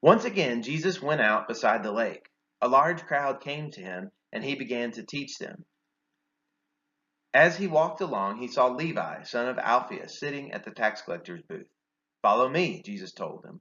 Once 0.00 0.24
again, 0.24 0.62
Jesus 0.62 1.00
went 1.00 1.20
out 1.20 1.46
beside 1.46 1.82
the 1.82 1.92
lake. 1.92 2.28
A 2.60 2.68
large 2.68 3.02
crowd 3.02 3.40
came 3.40 3.70
to 3.70 3.80
him, 3.80 4.10
and 4.32 4.42
he 4.42 4.54
began 4.54 4.90
to 4.92 5.04
teach 5.04 5.38
them. 5.38 5.64
As 7.34 7.56
he 7.56 7.66
walked 7.66 8.00
along, 8.00 8.38
he 8.38 8.48
saw 8.48 8.68
Levi, 8.68 9.22
son 9.22 9.48
of 9.48 9.58
Alphaeus, 9.58 10.18
sitting 10.18 10.52
at 10.52 10.64
the 10.64 10.70
tax 10.70 11.02
collector's 11.02 11.42
booth. 11.42 11.68
Follow 12.20 12.48
me, 12.48 12.82
Jesus 12.82 13.12
told 13.12 13.44
him. 13.44 13.60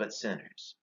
but 0.00 0.14
sinners. 0.14 0.74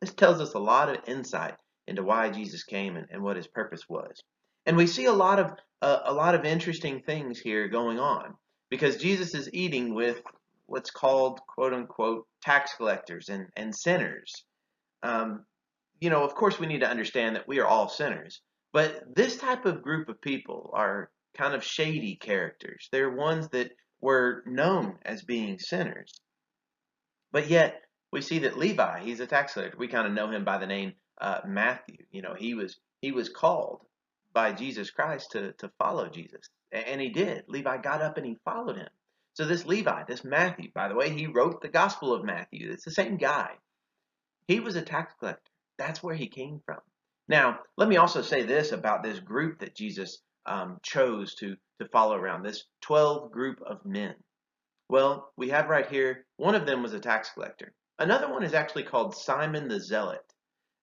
This 0.00 0.12
tells 0.12 0.40
us 0.40 0.54
a 0.54 0.58
lot 0.58 0.88
of 0.88 1.08
insight 1.08 1.54
into 1.86 2.02
why 2.02 2.30
Jesus 2.30 2.64
came 2.64 2.96
and, 2.96 3.06
and 3.12 3.22
what 3.22 3.36
his 3.36 3.46
purpose 3.46 3.88
was. 3.88 4.20
And 4.66 4.76
we 4.76 4.88
see 4.88 5.04
a 5.04 5.12
lot 5.12 5.38
of 5.38 5.52
uh, 5.80 6.00
a 6.04 6.12
lot 6.12 6.34
of 6.34 6.44
interesting 6.44 7.00
things 7.06 7.38
here 7.38 7.68
going 7.68 8.00
on 8.00 8.34
because 8.70 8.96
Jesus 8.96 9.36
is 9.36 9.48
eating 9.52 9.94
with 9.94 10.20
what's 10.66 10.90
called 10.90 11.38
quote 11.46 11.72
unquote 11.72 12.26
tax 12.42 12.74
collectors 12.76 13.28
and, 13.28 13.46
and 13.56 13.74
sinners. 13.74 14.44
Um, 15.04 15.44
you 16.00 16.10
know, 16.10 16.24
of 16.24 16.34
course, 16.34 16.58
we 16.58 16.66
need 16.66 16.80
to 16.80 16.90
understand 16.90 17.36
that 17.36 17.46
we 17.46 17.60
are 17.60 17.66
all 17.66 17.88
sinners, 17.88 18.40
but 18.72 19.14
this 19.14 19.36
type 19.36 19.64
of 19.64 19.82
group 19.82 20.08
of 20.08 20.20
people 20.20 20.72
are 20.74 21.10
kind 21.36 21.54
of 21.54 21.62
shady 21.62 22.16
characters. 22.16 22.88
They're 22.90 23.10
ones 23.10 23.48
that 23.50 23.70
were 24.00 24.42
known 24.44 24.96
as 25.04 25.22
being 25.22 25.60
sinners. 25.60 26.20
But 27.30 27.48
yet, 27.48 27.82
we 28.12 28.22
see 28.22 28.40
that 28.40 28.58
Levi, 28.58 29.00
he's 29.00 29.20
a 29.20 29.26
tax 29.26 29.54
collector. 29.54 29.78
We 29.78 29.88
kind 29.88 30.06
of 30.06 30.12
know 30.12 30.30
him 30.30 30.44
by 30.44 30.58
the 30.58 30.66
name 30.66 30.94
uh, 31.20 31.40
Matthew. 31.46 31.98
You 32.10 32.22
know, 32.22 32.34
he 32.34 32.54
was 32.54 32.78
he 33.00 33.12
was 33.12 33.28
called 33.28 33.82
by 34.32 34.52
Jesus 34.52 34.90
Christ 34.90 35.32
to, 35.32 35.52
to 35.54 35.70
follow 35.78 36.08
Jesus. 36.08 36.48
And 36.70 37.00
he 37.00 37.08
did. 37.08 37.44
Levi 37.48 37.78
got 37.78 38.02
up 38.02 38.16
and 38.18 38.26
he 38.26 38.36
followed 38.44 38.76
him. 38.76 38.88
So 39.34 39.46
this 39.46 39.64
Levi, 39.64 40.04
this 40.04 40.24
Matthew, 40.24 40.70
by 40.74 40.88
the 40.88 40.94
way, 40.94 41.10
he 41.10 41.26
wrote 41.26 41.62
the 41.62 41.68
Gospel 41.68 42.12
of 42.12 42.24
Matthew. 42.24 42.70
It's 42.70 42.84
the 42.84 42.90
same 42.90 43.16
guy. 43.16 43.52
He 44.46 44.60
was 44.60 44.76
a 44.76 44.82
tax 44.82 45.14
collector. 45.18 45.50
That's 45.78 46.02
where 46.02 46.14
he 46.14 46.28
came 46.28 46.60
from. 46.66 46.80
Now, 47.28 47.60
let 47.76 47.88
me 47.88 47.96
also 47.96 48.22
say 48.22 48.42
this 48.42 48.72
about 48.72 49.02
this 49.02 49.20
group 49.20 49.60
that 49.60 49.76
Jesus 49.76 50.18
um, 50.46 50.78
chose 50.82 51.34
to, 51.36 51.56
to 51.80 51.88
follow 51.88 52.16
around, 52.16 52.42
this 52.42 52.64
12 52.82 53.30
group 53.30 53.60
of 53.62 53.84
men. 53.84 54.14
Well, 54.88 55.32
we 55.36 55.50
have 55.50 55.68
right 55.68 55.86
here, 55.86 56.26
one 56.36 56.54
of 56.54 56.66
them 56.66 56.82
was 56.82 56.94
a 56.94 57.00
tax 57.00 57.30
collector. 57.30 57.72
Another 57.98 58.30
one 58.30 58.44
is 58.44 58.54
actually 58.54 58.84
called 58.84 59.16
Simon 59.16 59.68
the 59.68 59.80
Zealot. 59.80 60.22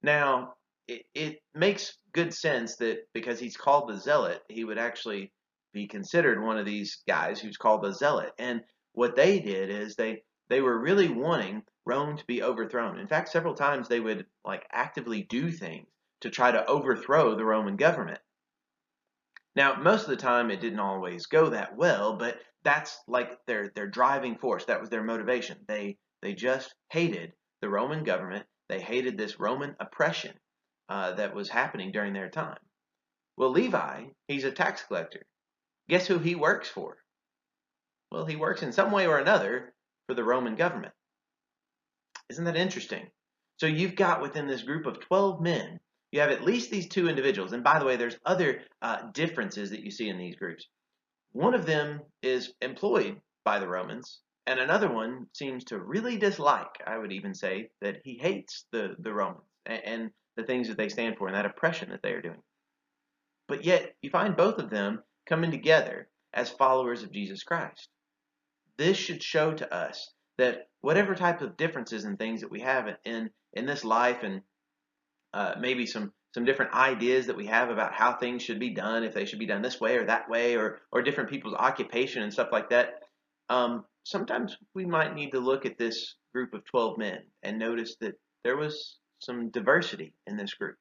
Now, 0.03 0.53
it, 0.87 1.03
it 1.13 1.39
makes 1.53 1.97
good 2.11 2.33
sense 2.33 2.75
that 2.77 3.07
because 3.13 3.39
he's 3.39 3.57
called 3.57 3.89
the 3.89 3.97
Zealot, 3.97 4.41
he 4.49 4.63
would 4.63 4.77
actually 4.77 5.31
be 5.75 5.87
considered 5.87 6.41
one 6.41 6.57
of 6.57 6.65
these 6.65 7.03
guys 7.05 7.39
who's 7.39 7.57
called 7.57 7.83
the 7.83 7.93
zealot. 7.93 8.31
And 8.39 8.61
what 8.93 9.15
they 9.15 9.39
did 9.39 9.69
is 9.69 9.95
they 9.95 10.23
they 10.47 10.61
were 10.61 10.79
really 10.79 11.09
wanting 11.09 11.63
Rome 11.85 12.17
to 12.17 12.25
be 12.25 12.41
overthrown. 12.41 12.97
In 12.97 13.07
fact, 13.07 13.29
several 13.29 13.55
times 13.55 13.87
they 13.87 13.99
would 13.99 14.25
like 14.45 14.65
actively 14.71 15.23
do 15.23 15.51
things 15.51 15.87
to 16.21 16.29
try 16.29 16.49
to 16.51 16.65
overthrow 16.65 17.35
the 17.35 17.43
Roman 17.43 17.75
government. 17.75 18.19
Now, 19.55 19.75
most 19.75 20.03
of 20.03 20.09
the 20.09 20.15
time 20.15 20.49
it 20.49 20.61
didn't 20.61 20.79
always 20.79 21.25
go 21.25 21.49
that 21.49 21.75
well, 21.75 22.15
but 22.17 22.37
that's 22.63 22.97
like 23.07 23.45
their 23.45 23.71
their 23.75 23.87
driving 23.87 24.37
force. 24.37 24.65
That 24.65 24.79
was 24.79 24.89
their 24.89 25.03
motivation. 25.03 25.57
They 25.67 25.97
they 26.25 26.33
just 26.33 26.73
hated 26.89 27.33
the 27.61 27.69
Roman 27.69 28.03
government. 28.03 28.47
They 28.67 28.81
hated 28.81 29.15
this 29.15 29.39
Roman 29.39 29.75
oppression 29.79 30.33
uh, 30.89 31.11
that 31.13 31.35
was 31.35 31.49
happening 31.49 31.91
during 31.91 32.13
their 32.13 32.31
time. 32.31 32.57
Well, 33.37 33.51
Levi, 33.51 34.05
he's 34.27 34.43
a 34.43 34.51
tax 34.51 34.81
collector. 34.81 35.21
Guess 35.87 36.07
who 36.07 36.17
he 36.17 36.33
works 36.33 36.67
for? 36.67 36.97
Well, 38.11 38.25
he 38.25 38.35
works 38.35 38.63
in 38.63 38.71
some 38.71 38.91
way 38.91 39.05
or 39.05 39.19
another 39.19 39.75
for 40.07 40.15
the 40.15 40.23
Roman 40.23 40.55
government. 40.55 40.95
Isn't 42.29 42.45
that 42.45 42.55
interesting? 42.55 43.05
So 43.57 43.67
you've 43.67 43.95
got 43.95 44.23
within 44.23 44.47
this 44.47 44.63
group 44.63 44.87
of 44.87 45.01
12 45.01 45.41
men, 45.41 45.79
you 46.11 46.21
have 46.21 46.31
at 46.31 46.43
least 46.43 46.71
these 46.71 46.89
two 46.89 47.07
individuals. 47.07 47.53
And 47.53 47.63
by 47.63 47.77
the 47.77 47.85
way, 47.85 47.97
there's 47.97 48.17
other 48.25 48.63
uh, 48.81 49.11
differences 49.11 49.69
that 49.69 49.83
you 49.83 49.91
see 49.91 50.09
in 50.09 50.17
these 50.17 50.37
groups. 50.37 50.65
One 51.33 51.53
of 51.53 51.67
them 51.67 52.01
is 52.23 52.51
employed 52.61 53.21
by 53.43 53.59
the 53.59 53.67
Romans, 53.67 54.21
and 54.47 54.59
another 54.59 54.91
one 54.91 55.27
seems 55.33 55.63
to 55.65 55.79
really 55.79 56.17
dislike, 56.17 56.81
I 56.85 56.97
would 56.97 57.11
even 57.11 57.33
say, 57.33 57.71
that 57.81 58.01
he 58.03 58.17
hates 58.17 58.65
the, 58.71 58.95
the 58.99 59.13
Romans 59.13 59.45
and, 59.65 59.81
and 59.85 60.11
the 60.37 60.43
things 60.43 60.67
that 60.67 60.77
they 60.77 60.89
stand 60.89 61.17
for 61.17 61.27
and 61.27 61.35
that 61.35 61.45
oppression 61.45 61.89
that 61.89 62.01
they 62.03 62.11
are 62.11 62.21
doing. 62.21 62.41
But 63.47 63.63
yet, 63.63 63.95
you 64.01 64.09
find 64.09 64.35
both 64.35 64.59
of 64.59 64.69
them 64.69 65.03
coming 65.27 65.51
together 65.51 66.07
as 66.33 66.49
followers 66.49 67.03
of 67.03 67.11
Jesus 67.11 67.43
Christ. 67.43 67.89
This 68.77 68.97
should 68.97 69.23
show 69.23 69.53
to 69.53 69.73
us 69.73 70.11
that 70.37 70.67
whatever 70.81 71.15
type 71.15 71.41
of 71.41 71.57
differences 71.57 72.03
and 72.03 72.17
things 72.17 72.41
that 72.41 72.51
we 72.51 72.59
have 72.61 72.87
in 73.05 73.29
in 73.53 73.65
this 73.65 73.85
life 73.85 74.23
and 74.23 74.41
uh, 75.33 75.55
maybe 75.59 75.85
some 75.85 76.11
some 76.33 76.43
different 76.43 76.73
ideas 76.73 77.27
that 77.27 77.37
we 77.37 77.45
have 77.45 77.69
about 77.69 77.93
how 77.93 78.13
things 78.13 78.43
should 78.43 78.59
be 78.59 78.71
done, 78.71 79.05
if 79.05 79.13
they 79.13 79.25
should 79.25 79.39
be 79.39 79.45
done 79.45 79.61
this 79.61 79.79
way 79.79 79.97
or 79.97 80.05
that 80.05 80.29
way, 80.29 80.55
or 80.57 80.81
or 80.91 81.01
different 81.01 81.29
people's 81.29 81.55
occupation 81.55 82.21
and 82.21 82.33
stuff 82.33 82.49
like 82.51 82.69
that. 82.71 82.99
Um, 83.49 83.85
sometimes 84.05 84.55
we 84.75 84.85
might 84.85 85.15
need 85.15 85.31
to 85.31 85.39
look 85.39 85.65
at 85.65 85.77
this 85.77 86.15
group 86.31 86.53
of 86.53 86.63
12 86.65 86.97
men 86.97 87.23
and 87.43 87.57
notice 87.57 87.95
that 87.99 88.13
there 88.43 88.55
was 88.55 88.97
some 89.19 89.49
diversity 89.49 90.13
in 90.27 90.37
this 90.37 90.53
group. 90.53 90.77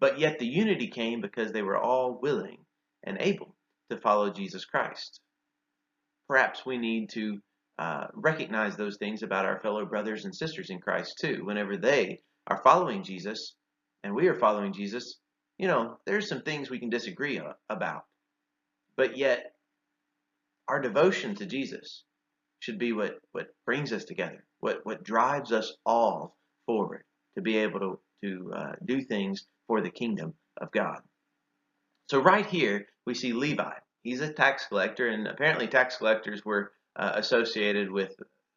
But 0.00 0.18
yet 0.18 0.38
the 0.38 0.46
unity 0.46 0.88
came 0.88 1.20
because 1.20 1.52
they 1.52 1.62
were 1.62 1.78
all 1.78 2.18
willing 2.20 2.58
and 3.04 3.18
able 3.20 3.54
to 3.90 3.98
follow 3.98 4.30
Jesus 4.30 4.64
Christ. 4.64 5.20
Perhaps 6.26 6.66
we 6.66 6.76
need 6.76 7.10
to 7.10 7.40
uh, 7.78 8.08
recognize 8.14 8.76
those 8.76 8.96
things 8.96 9.22
about 9.22 9.46
our 9.46 9.60
fellow 9.60 9.86
brothers 9.86 10.24
and 10.24 10.34
sisters 10.34 10.70
in 10.70 10.80
Christ 10.80 11.18
too. 11.20 11.44
Whenever 11.44 11.76
they 11.76 12.20
are 12.48 12.62
following 12.62 13.04
Jesus 13.04 13.54
and 14.02 14.14
we 14.14 14.26
are 14.26 14.38
following 14.38 14.72
Jesus, 14.72 15.18
you 15.56 15.68
know, 15.68 15.98
there's 16.04 16.28
some 16.28 16.42
things 16.42 16.68
we 16.68 16.80
can 16.80 16.90
disagree 16.90 17.40
about. 17.68 18.04
But 18.96 19.16
yet, 19.16 19.54
our 20.66 20.80
devotion 20.80 21.36
to 21.36 21.46
Jesus 21.46 22.04
should 22.60 22.78
be 22.78 22.92
what, 22.92 23.18
what 23.32 23.48
brings 23.66 23.92
us 23.92 24.04
together, 24.04 24.44
what, 24.60 24.80
what 24.84 25.02
drives 25.02 25.50
us 25.50 25.76
all 25.84 26.36
forward 26.66 27.02
to 27.34 27.42
be 27.42 27.58
able 27.58 27.80
to, 27.80 27.98
to 28.22 28.52
uh, 28.54 28.72
do 28.84 29.02
things 29.02 29.46
for 29.66 29.80
the 29.80 29.90
kingdom 29.90 30.34
of 30.60 30.70
God. 30.70 31.00
So 32.10 32.20
right 32.20 32.46
here, 32.46 32.86
we 33.06 33.14
see 33.14 33.32
Levi. 33.32 33.72
He's 34.02 34.20
a 34.20 34.32
tax 34.32 34.66
collector, 34.66 35.08
and 35.08 35.26
apparently 35.26 35.66
tax 35.66 35.96
collectors 35.96 36.44
were 36.44 36.72
uh, 36.96 37.12
associated 37.14 37.90
with, 37.90 38.14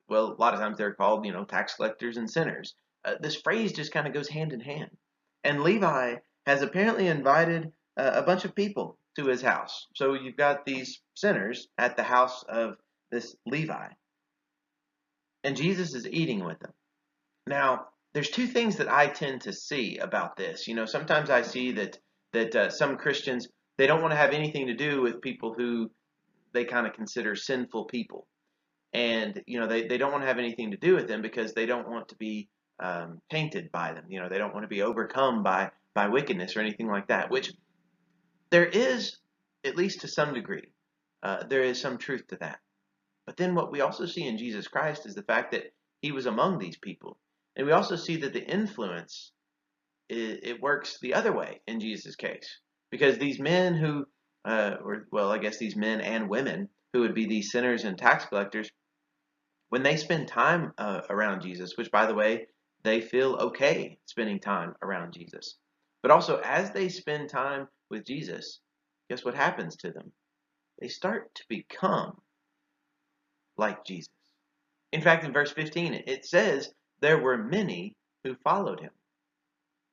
well, 0.07 0.35
a 0.37 0.41
lot 0.41 0.53
of 0.53 0.59
times 0.59 0.77
they're 0.77 0.93
called, 0.93 1.25
you 1.25 1.33
know, 1.33 1.45
tax 1.45 1.75
collectors 1.75 2.17
and 2.17 2.29
sinners. 2.29 2.75
Uh, 3.05 3.15
this 3.19 3.35
phrase 3.35 3.73
just 3.73 3.91
kind 3.91 4.07
of 4.07 4.13
goes 4.13 4.29
hand 4.29 4.53
in 4.53 4.59
hand. 4.59 4.89
And 5.43 5.61
Levi 5.61 6.15
has 6.45 6.61
apparently 6.61 7.07
invited 7.07 7.71
uh, 7.97 8.11
a 8.13 8.23
bunch 8.23 8.45
of 8.45 8.55
people 8.55 8.97
to 9.17 9.25
his 9.25 9.41
house. 9.41 9.87
So 9.95 10.13
you've 10.13 10.37
got 10.37 10.65
these 10.65 11.01
sinners 11.13 11.67
at 11.77 11.95
the 11.95 12.03
house 12.03 12.43
of 12.49 12.77
this 13.13 13.35
Levi. 13.45 13.87
And 15.43 15.55
Jesus 15.55 15.93
is 15.93 16.07
eating 16.07 16.43
with 16.43 16.59
them. 16.59 16.73
Now, 17.47 17.87
there's 18.13 18.29
two 18.29 18.47
things 18.47 18.77
that 18.77 18.91
I 18.91 19.07
tend 19.07 19.41
to 19.41 19.53
see 19.53 19.97
about 19.97 20.35
this. 20.35 20.67
You 20.67 20.75
know, 20.75 20.85
sometimes 20.85 21.29
I 21.29 21.41
see 21.41 21.73
that 21.73 21.97
that 22.31 22.55
uh, 22.55 22.69
some 22.69 22.97
Christians 22.97 23.47
they 23.77 23.87
don't 23.87 24.01
want 24.01 24.11
to 24.11 24.17
have 24.17 24.31
anything 24.31 24.67
to 24.67 24.75
do 24.75 25.01
with 25.01 25.21
people 25.21 25.53
who 25.53 25.91
they 26.53 26.65
kind 26.65 26.85
of 26.85 26.93
consider 26.93 27.35
sinful 27.35 27.85
people, 27.85 28.27
and 28.93 29.41
you 29.47 29.59
know 29.59 29.67
they, 29.67 29.87
they 29.87 29.97
don't 29.97 30.11
want 30.11 30.23
to 30.23 30.27
have 30.27 30.37
anything 30.37 30.71
to 30.71 30.77
do 30.77 30.95
with 30.95 31.07
them 31.07 31.21
because 31.21 31.53
they 31.53 31.65
don't 31.65 31.89
want 31.89 32.09
to 32.09 32.15
be 32.15 32.49
um, 32.79 33.19
tainted 33.31 33.71
by 33.71 33.93
them. 33.93 34.05
You 34.09 34.21
know 34.21 34.29
they 34.29 34.37
don't 34.37 34.53
want 34.53 34.63
to 34.63 34.69
be 34.69 34.83
overcome 34.83 35.43
by 35.43 35.71
by 35.93 36.07
wickedness 36.07 36.55
or 36.55 36.61
anything 36.61 36.87
like 36.87 37.07
that. 37.07 37.31
Which 37.31 37.51
there 38.51 38.65
is 38.65 39.17
at 39.65 39.75
least 39.75 40.01
to 40.01 40.07
some 40.07 40.33
degree, 40.33 40.69
uh, 41.23 41.43
there 41.47 41.63
is 41.63 41.81
some 41.81 41.97
truth 41.97 42.27
to 42.27 42.37
that. 42.37 42.59
But 43.25 43.37
then 43.37 43.55
what 43.55 43.71
we 43.71 43.81
also 43.81 44.05
see 44.05 44.27
in 44.27 44.37
Jesus 44.37 44.67
Christ 44.67 45.05
is 45.05 45.15
the 45.15 45.23
fact 45.23 45.51
that 45.51 45.73
he 46.01 46.11
was 46.11 46.25
among 46.25 46.57
these 46.57 46.77
people. 46.77 47.17
And 47.55 47.65
we 47.65 47.73
also 47.73 47.95
see 47.95 48.17
that 48.17 48.33
the 48.33 48.43
influence, 48.43 49.31
it, 50.09 50.39
it 50.43 50.61
works 50.61 50.99
the 50.99 51.13
other 51.13 51.31
way 51.31 51.61
in 51.67 51.79
Jesus' 51.79 52.15
case. 52.15 52.59
Because 52.91 53.17
these 53.17 53.39
men 53.39 53.75
who, 53.75 54.05
uh, 54.45 54.75
well, 55.11 55.31
I 55.31 55.37
guess 55.37 55.57
these 55.57 55.75
men 55.75 56.01
and 56.01 56.29
women 56.29 56.69
who 56.91 57.01
would 57.01 57.15
be 57.15 57.25
these 57.25 57.51
sinners 57.51 57.85
and 57.85 57.97
tax 57.97 58.25
collectors, 58.25 58.69
when 59.69 59.83
they 59.83 59.97
spend 59.97 60.27
time 60.27 60.73
uh, 60.77 61.01
around 61.09 61.41
Jesus, 61.41 61.77
which 61.77 61.91
by 61.91 62.05
the 62.05 62.13
way, 62.13 62.47
they 62.83 63.01
feel 63.01 63.35
okay 63.35 63.97
spending 64.05 64.39
time 64.39 64.75
around 64.81 65.13
Jesus. 65.13 65.57
But 66.01 66.11
also, 66.11 66.41
as 66.43 66.71
they 66.71 66.89
spend 66.89 67.29
time 67.29 67.69
with 67.89 68.05
Jesus, 68.05 68.59
guess 69.09 69.23
what 69.23 69.35
happens 69.35 69.77
to 69.77 69.91
them? 69.91 70.11
They 70.79 70.89
start 70.89 71.33
to 71.35 71.43
become 71.47 72.21
like 73.57 73.85
Jesus. 73.85 74.09
In 74.91 75.01
fact, 75.01 75.23
in 75.23 75.33
verse 75.33 75.51
15, 75.51 76.03
it 76.07 76.25
says 76.25 76.71
there 77.01 77.19
were 77.19 77.37
many 77.37 77.95
who 78.23 78.35
followed 78.43 78.79
him. 78.79 78.91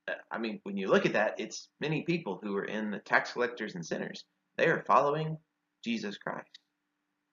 Uh, 0.08 0.14
I 0.30 0.38
mean, 0.38 0.60
when 0.64 0.76
you 0.76 0.88
look 0.88 1.06
at 1.06 1.14
that, 1.14 1.36
it's 1.38 1.68
many 1.80 2.02
people 2.02 2.38
who 2.42 2.56
are 2.56 2.64
in 2.64 2.90
the 2.90 2.98
tax 2.98 3.32
collectors 3.32 3.74
and 3.74 3.84
sinners. 3.84 4.24
They 4.56 4.66
are 4.66 4.84
following 4.86 5.38
Jesus 5.82 6.18
Christ. 6.18 6.58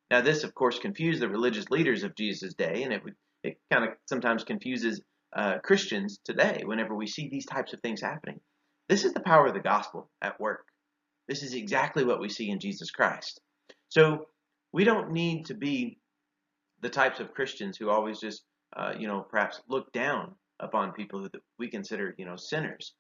Now, 0.10 0.22
this, 0.22 0.44
of 0.44 0.56
course, 0.56 0.80
confused 0.80 1.22
the 1.22 1.28
religious 1.28 1.70
leaders 1.70 2.04
of 2.04 2.16
Jesus' 2.16 2.54
day, 2.54 2.84
and 2.84 2.94
it, 2.94 3.02
it 3.44 3.58
kind 3.72 3.84
of 3.84 3.92
sometimes 4.06 4.44
confuses 4.46 5.02
uh, 5.36 5.60
Christians 5.60 6.20
today 6.24 6.64
whenever 6.66 6.96
we 6.96 7.08
see 7.08 7.28
these 7.30 7.46
types 7.46 7.74
of 7.74 7.82
things 7.82 8.02
happening. 8.02 8.40
This 8.88 9.04
is 9.04 9.14
the 9.14 9.20
power 9.20 9.48
of 9.48 9.54
the 9.54 9.60
gospel 9.60 10.10
at 10.22 10.40
work. 10.40 10.66
This 11.28 11.44
is 11.44 11.54
exactly 11.54 12.06
what 12.06 12.22
we 12.22 12.30
see 12.30 12.50
in 12.50 12.60
Jesus 12.60 12.92
Christ. 12.92 13.42
So 13.90 14.28
we 14.72 14.86
don't 14.86 15.12
need 15.12 15.48
to 15.48 15.54
be 15.54 16.00
the 16.82 16.90
types 16.90 17.20
of 17.20 17.34
Christians 17.34 17.78
who 17.78 17.90
always 17.90 18.20
just, 18.20 18.44
uh, 18.76 18.94
you 18.98 19.08
know, 19.08 19.22
perhaps 19.22 19.62
look 19.68 19.92
down 19.92 20.36
upon 20.60 20.92
people 20.94 21.20
who 21.22 21.30
we 21.58 21.70
consider, 21.70 22.16
you 22.18 22.26
know, 22.26 22.36
sinners. 22.36 22.94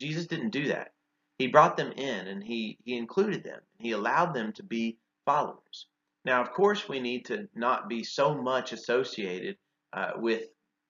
Jesus 0.00 0.26
didn't 0.26 0.50
do 0.50 0.68
that. 0.68 0.92
He 1.38 1.48
brought 1.48 1.76
them 1.76 1.92
in 1.92 2.28
and 2.28 2.42
he, 2.42 2.78
he 2.84 2.96
included 2.96 3.44
them. 3.44 3.60
He 3.78 3.92
allowed 3.92 4.34
them 4.34 4.52
to 4.54 4.62
be 4.62 4.98
followers. 5.24 5.86
Now, 6.24 6.42
of 6.42 6.50
course, 6.52 6.88
we 6.88 6.98
need 6.98 7.26
to 7.26 7.48
not 7.54 7.88
be 7.88 8.02
so 8.02 8.34
much 8.34 8.72
associated 8.72 9.56
uh, 9.92 10.12
with 10.16 10.44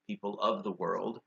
people 0.07 0.39
of 0.41 0.65
the 0.65 0.73
world 0.73 1.21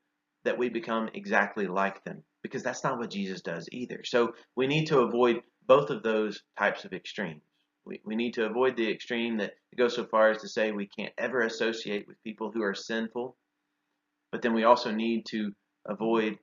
that 0.46 0.58
we 0.58 0.70
become 0.70 1.10
exactly 1.14 1.68
like 1.68 2.04
them 2.04 2.24
because 2.42 2.64
that's 2.64 2.84
not 2.84 2.98
what 2.98 3.12
Jesus 3.12 3.42
does 3.42 3.68
either. 3.72 4.02
So 4.04 4.34
we 4.56 4.68
need 4.68 4.86
to 4.86 5.00
avoid 5.00 5.42
both 5.68 5.90
of 5.90 6.02
those 6.02 6.42
types 6.58 6.86
of 6.86 6.94
extremes. 6.94 7.44
We, 7.90 8.00
we 8.06 8.16
need 8.16 8.36
to 8.36 8.46
avoid 8.46 8.78
the 8.78 8.90
extreme 8.90 9.38
that 9.38 9.54
goes 9.76 9.96
so 9.96 10.06
far 10.06 10.30
as 10.30 10.42
to 10.42 10.48
say 10.48 10.72
we 10.72 10.88
can't 10.88 11.14
ever 11.18 11.42
associate 11.42 12.08
with 12.08 12.24
people 12.24 12.52
who 12.52 12.62
are 12.62 12.76
sinful, 12.76 13.36
but 14.32 14.44
then 14.44 14.54
we 14.54 14.64
also 14.64 14.92
need 14.92 15.26
to 15.30 15.52
avoid 15.88 16.38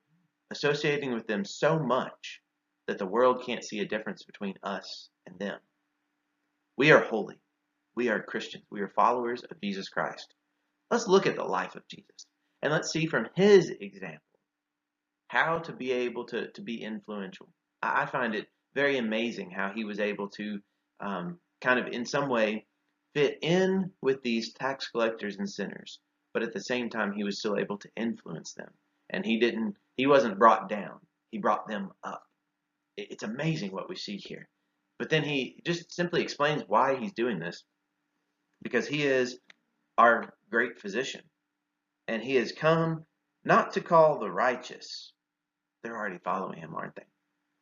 associating 0.51 1.15
with 1.15 1.29
them 1.29 1.45
so 1.45 1.79
much 1.79 2.41
that 2.89 2.99
the 2.99 3.07
world 3.07 3.45
can't 3.47 3.63
see 3.63 3.79
a 3.79 3.87
difference 3.87 4.25
between 4.25 4.55
us 4.65 5.09
and 5.25 5.39
them. 5.39 5.61
We 6.77 6.91
are 6.91 7.05
holy. 7.05 7.39
We 7.95 8.09
are 8.09 8.21
Christians. 8.21 8.65
We 8.73 8.81
are 8.81 8.89
followers 8.89 9.45
of 9.45 9.61
Jesus 9.61 9.89
Christ. 9.89 10.35
Let's 10.91 11.07
look 11.07 11.29
at 11.29 11.37
the 11.37 11.45
life 11.45 11.77
of 11.77 11.87
Jesus 11.87 12.27
and 12.61 12.73
let's 12.73 12.91
see 12.91 13.07
from 13.07 13.29
his 13.37 13.71
example 13.71 14.21
how 15.29 15.61
to 15.61 15.73
be 15.73 15.93
able 15.93 16.25
to, 16.25 16.51
to 16.51 16.61
be 16.61 16.83
influential. 16.83 17.49
I 17.83 18.07
find 18.07 18.35
it 18.35 18.49
very 18.75 18.99
amazing 18.99 19.53
how 19.53 19.71
he 19.73 19.85
was 19.85 20.01
able 20.01 20.29
to 20.31 20.61
um, 21.01 21.39
kind 21.61 21.79
of 21.79 21.87
in 21.87 22.05
some 22.05 22.29
way 22.29 22.67
fit 23.15 23.39
in 23.43 23.91
with 24.03 24.23
these 24.23 24.53
tax 24.53 24.89
collectors 24.89 25.37
and 25.37 25.49
sinners, 25.49 26.01
but 26.35 26.43
at 26.43 26.53
the 26.53 26.61
same 26.61 26.91
time 26.91 27.13
he 27.13 27.25
was 27.25 27.39
still 27.39 27.57
able 27.59 27.79
to 27.79 27.89
influence 27.97 28.53
them. 28.53 28.71
And 29.11 29.25
he 29.25 29.39
didn't 29.39 29.77
he 29.97 30.07
wasn't 30.07 30.39
brought 30.39 30.69
down. 30.69 31.01
He 31.31 31.39
brought 31.39 31.67
them 31.67 31.91
up. 32.05 32.23
It's 32.97 33.23
amazing 33.23 33.73
what 33.73 33.89
we 33.89 33.97
see 33.97 34.17
here. 34.17 34.49
But 34.99 35.11
then 35.11 35.23
he 35.23 35.61
just 35.65 35.93
simply 35.93 36.23
explains 36.23 36.63
why 36.67 36.97
he's 36.97 37.13
doing 37.13 37.39
this. 37.39 37.65
Because 38.63 38.87
he 38.87 39.05
is 39.05 39.39
our 39.99 40.33
great 40.51 40.79
physician. 40.79 41.23
And 42.09 42.23
he 42.23 42.37
has 42.37 42.53
come 42.53 43.05
not 43.45 43.73
to 43.73 43.81
call 43.81 44.19
the 44.19 44.31
righteous. 44.31 45.13
They're 45.83 45.97
already 45.97 46.19
following 46.19 46.59
him, 46.59 46.75
aren't 46.75 46.97
they? 46.97 47.07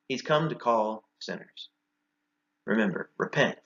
He's 0.09 0.23
come 0.23 0.49
to 0.49 0.55
call 0.55 1.05
sinners. 1.21 1.69
Remember, 2.67 3.11
repent, 3.19 3.59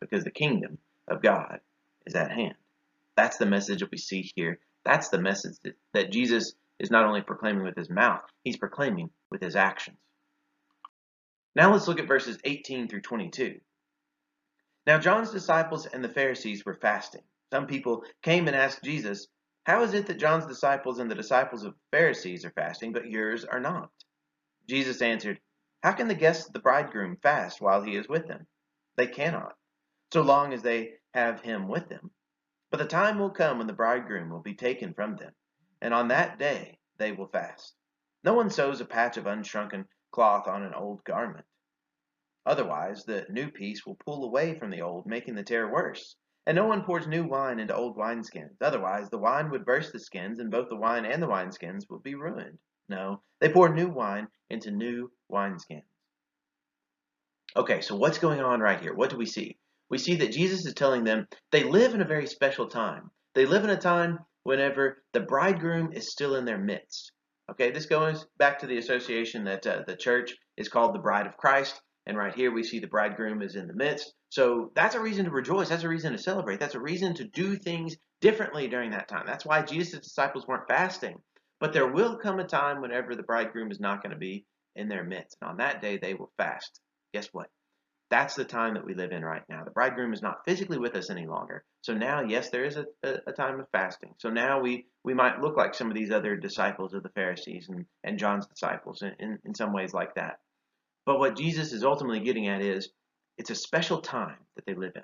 because 0.00 0.24
the 0.24 0.30
kingdom 0.30 0.78
of 1.06 1.22
God 1.22 1.60
is 2.06 2.14
at 2.14 2.30
hand. 2.30 2.54
That's 3.16 3.36
the 3.36 3.46
message 3.46 3.80
that 3.80 3.90
we 3.90 3.98
see 3.98 4.30
here. 4.34 4.58
That's 4.84 5.08
the 5.08 5.20
message 5.20 5.56
that, 5.64 5.74
that 5.92 6.12
Jesus 6.12 6.54
is 6.78 6.90
not 6.90 7.04
only 7.04 7.20
proclaiming 7.20 7.64
with 7.64 7.76
his 7.76 7.90
mouth, 7.90 8.22
he's 8.44 8.56
proclaiming 8.56 9.10
with 9.30 9.42
his 9.42 9.56
actions. 9.56 9.98
Now 11.54 11.72
let's 11.72 11.88
look 11.88 11.98
at 11.98 12.06
verses 12.06 12.38
18 12.44 12.88
through 12.88 13.00
22. 13.00 13.60
Now 14.86 14.98
John's 14.98 15.32
disciples 15.32 15.86
and 15.86 16.02
the 16.02 16.08
Pharisees 16.08 16.64
were 16.64 16.78
fasting. 16.80 17.22
Some 17.52 17.66
people 17.66 18.04
came 18.22 18.46
and 18.46 18.56
asked 18.56 18.84
Jesus, 18.84 19.26
How 19.64 19.82
is 19.82 19.94
it 19.94 20.06
that 20.06 20.20
John's 20.20 20.46
disciples 20.46 20.98
and 20.98 21.10
the 21.10 21.14
disciples 21.14 21.64
of 21.64 21.74
Pharisees 21.90 22.44
are 22.44 22.50
fasting, 22.50 22.92
but 22.92 23.10
yours 23.10 23.44
are 23.44 23.60
not? 23.60 23.90
Jesus 24.68 25.02
answered, 25.02 25.40
how 25.82 25.92
can 25.92 26.08
the 26.08 26.14
guests 26.14 26.46
of 26.46 26.52
the 26.52 26.60
bridegroom 26.60 27.16
fast 27.22 27.60
while 27.60 27.82
he 27.82 27.96
is 27.96 28.08
with 28.08 28.26
them? 28.26 28.46
They 28.96 29.06
cannot, 29.06 29.56
so 30.12 30.22
long 30.22 30.52
as 30.52 30.62
they 30.62 30.94
have 31.14 31.40
him 31.40 31.68
with 31.68 31.88
them. 31.88 32.10
But 32.70 32.78
the 32.78 32.86
time 32.86 33.18
will 33.18 33.30
come 33.30 33.58
when 33.58 33.66
the 33.66 33.72
bridegroom 33.72 34.28
will 34.28 34.42
be 34.42 34.54
taken 34.54 34.92
from 34.92 35.16
them, 35.16 35.34
and 35.80 35.94
on 35.94 36.08
that 36.08 36.38
day 36.38 36.78
they 36.96 37.12
will 37.12 37.28
fast. 37.28 37.74
No 38.24 38.34
one 38.34 38.50
sews 38.50 38.80
a 38.80 38.84
patch 38.84 39.16
of 39.16 39.26
unshrunken 39.26 39.86
cloth 40.10 40.48
on 40.48 40.62
an 40.62 40.74
old 40.74 41.04
garment. 41.04 41.46
Otherwise, 42.44 43.04
the 43.04 43.26
new 43.28 43.50
piece 43.50 43.86
will 43.86 43.94
pull 43.94 44.24
away 44.24 44.58
from 44.58 44.70
the 44.70 44.82
old, 44.82 45.06
making 45.06 45.34
the 45.34 45.44
tear 45.44 45.70
worse. 45.70 46.16
And 46.46 46.56
no 46.56 46.64
one 46.64 46.82
pours 46.82 47.06
new 47.06 47.24
wine 47.24 47.60
into 47.60 47.76
old 47.76 47.96
wineskins. 47.96 48.56
Otherwise, 48.60 49.10
the 49.10 49.18
wine 49.18 49.50
would 49.50 49.66
burst 49.66 49.92
the 49.92 50.00
skins, 50.00 50.38
and 50.38 50.50
both 50.50 50.70
the 50.70 50.76
wine 50.76 51.04
and 51.04 51.22
the 51.22 51.28
wineskins 51.28 51.88
would 51.90 52.02
be 52.02 52.14
ruined. 52.14 52.58
No, 52.88 53.22
they 53.40 53.48
pour 53.48 53.68
new 53.68 53.88
wine 53.88 54.28
into 54.50 54.70
new 54.70 55.10
wineskins. 55.30 55.82
Okay, 57.56 57.80
so 57.80 57.96
what's 57.96 58.18
going 58.18 58.40
on 58.40 58.60
right 58.60 58.80
here? 58.80 58.94
What 58.94 59.10
do 59.10 59.16
we 59.16 59.26
see? 59.26 59.58
We 59.90 59.98
see 59.98 60.16
that 60.16 60.32
Jesus 60.32 60.66
is 60.66 60.74
telling 60.74 61.04
them 61.04 61.26
they 61.50 61.64
live 61.64 61.94
in 61.94 62.02
a 62.02 62.06
very 62.06 62.26
special 62.26 62.68
time. 62.68 63.10
They 63.34 63.46
live 63.46 63.64
in 63.64 63.70
a 63.70 63.76
time 63.76 64.20
whenever 64.42 65.02
the 65.12 65.20
bridegroom 65.20 65.92
is 65.92 66.12
still 66.12 66.36
in 66.36 66.44
their 66.44 66.58
midst. 66.58 67.12
Okay, 67.50 67.70
this 67.70 67.86
goes 67.86 68.26
back 68.36 68.58
to 68.58 68.66
the 68.66 68.78
association 68.78 69.44
that 69.44 69.66
uh, 69.66 69.82
the 69.86 69.96
church 69.96 70.34
is 70.56 70.68
called 70.68 70.94
the 70.94 70.98
bride 70.98 71.26
of 71.26 71.36
Christ. 71.36 71.80
And 72.06 72.16
right 72.16 72.34
here 72.34 72.52
we 72.52 72.62
see 72.62 72.78
the 72.78 72.86
bridegroom 72.86 73.42
is 73.42 73.56
in 73.56 73.66
the 73.66 73.74
midst. 73.74 74.12
So 74.30 74.70
that's 74.74 74.94
a 74.94 75.00
reason 75.00 75.24
to 75.24 75.30
rejoice. 75.30 75.68
That's 75.68 75.84
a 75.84 75.88
reason 75.88 76.12
to 76.12 76.18
celebrate. 76.18 76.60
That's 76.60 76.74
a 76.74 76.80
reason 76.80 77.14
to 77.14 77.24
do 77.24 77.56
things 77.56 77.96
differently 78.20 78.68
during 78.68 78.90
that 78.90 79.08
time. 79.08 79.24
That's 79.26 79.46
why 79.46 79.62
Jesus' 79.62 80.00
disciples 80.00 80.46
weren't 80.46 80.68
fasting. 80.68 81.16
But 81.60 81.72
there 81.72 81.90
will 81.90 82.16
come 82.16 82.38
a 82.38 82.44
time 82.44 82.80
whenever 82.80 83.14
the 83.14 83.22
bridegroom 83.22 83.70
is 83.70 83.80
not 83.80 84.02
going 84.02 84.12
to 84.12 84.18
be 84.18 84.44
in 84.76 84.88
their 84.88 85.04
midst. 85.04 85.36
And 85.40 85.50
on 85.50 85.56
that 85.58 85.82
day, 85.82 85.98
they 85.98 86.14
will 86.14 86.30
fast. 86.36 86.80
Guess 87.12 87.28
what? 87.32 87.50
That's 88.10 88.34
the 88.34 88.44
time 88.44 88.74
that 88.74 88.86
we 88.86 88.94
live 88.94 89.12
in 89.12 89.24
right 89.24 89.42
now. 89.48 89.64
The 89.64 89.70
bridegroom 89.70 90.14
is 90.14 90.22
not 90.22 90.44
physically 90.46 90.78
with 90.78 90.94
us 90.94 91.10
any 91.10 91.26
longer. 91.26 91.64
So 91.82 91.92
now, 91.92 92.22
yes, 92.22 92.48
there 92.48 92.64
is 92.64 92.76
a, 92.76 92.86
a, 93.02 93.18
a, 93.26 93.32
time 93.32 93.60
of 93.60 93.68
fasting. 93.70 94.14
So 94.18 94.30
now 94.30 94.60
we, 94.60 94.86
we 95.04 95.12
might 95.12 95.42
look 95.42 95.58
like 95.58 95.74
some 95.74 95.88
of 95.88 95.94
these 95.94 96.10
other 96.10 96.34
disciples 96.36 96.94
of 96.94 97.02
the 97.02 97.10
Pharisees 97.10 97.68
and, 97.68 97.84
and 98.04 98.18
John's 98.18 98.46
disciples 98.46 99.02
in, 99.02 99.12
in, 99.18 99.38
in 99.44 99.54
some 99.54 99.74
ways 99.74 99.92
like 99.92 100.14
that. 100.14 100.38
But 101.04 101.18
what 101.18 101.36
Jesus 101.36 101.72
is 101.72 101.84
ultimately 101.84 102.20
getting 102.20 102.48
at 102.48 102.62
is 102.62 102.88
it's 103.36 103.50
a 103.50 103.54
special 103.54 104.00
time 104.00 104.38
that 104.56 104.64
they 104.64 104.74
live 104.74 104.92
in. 104.96 105.02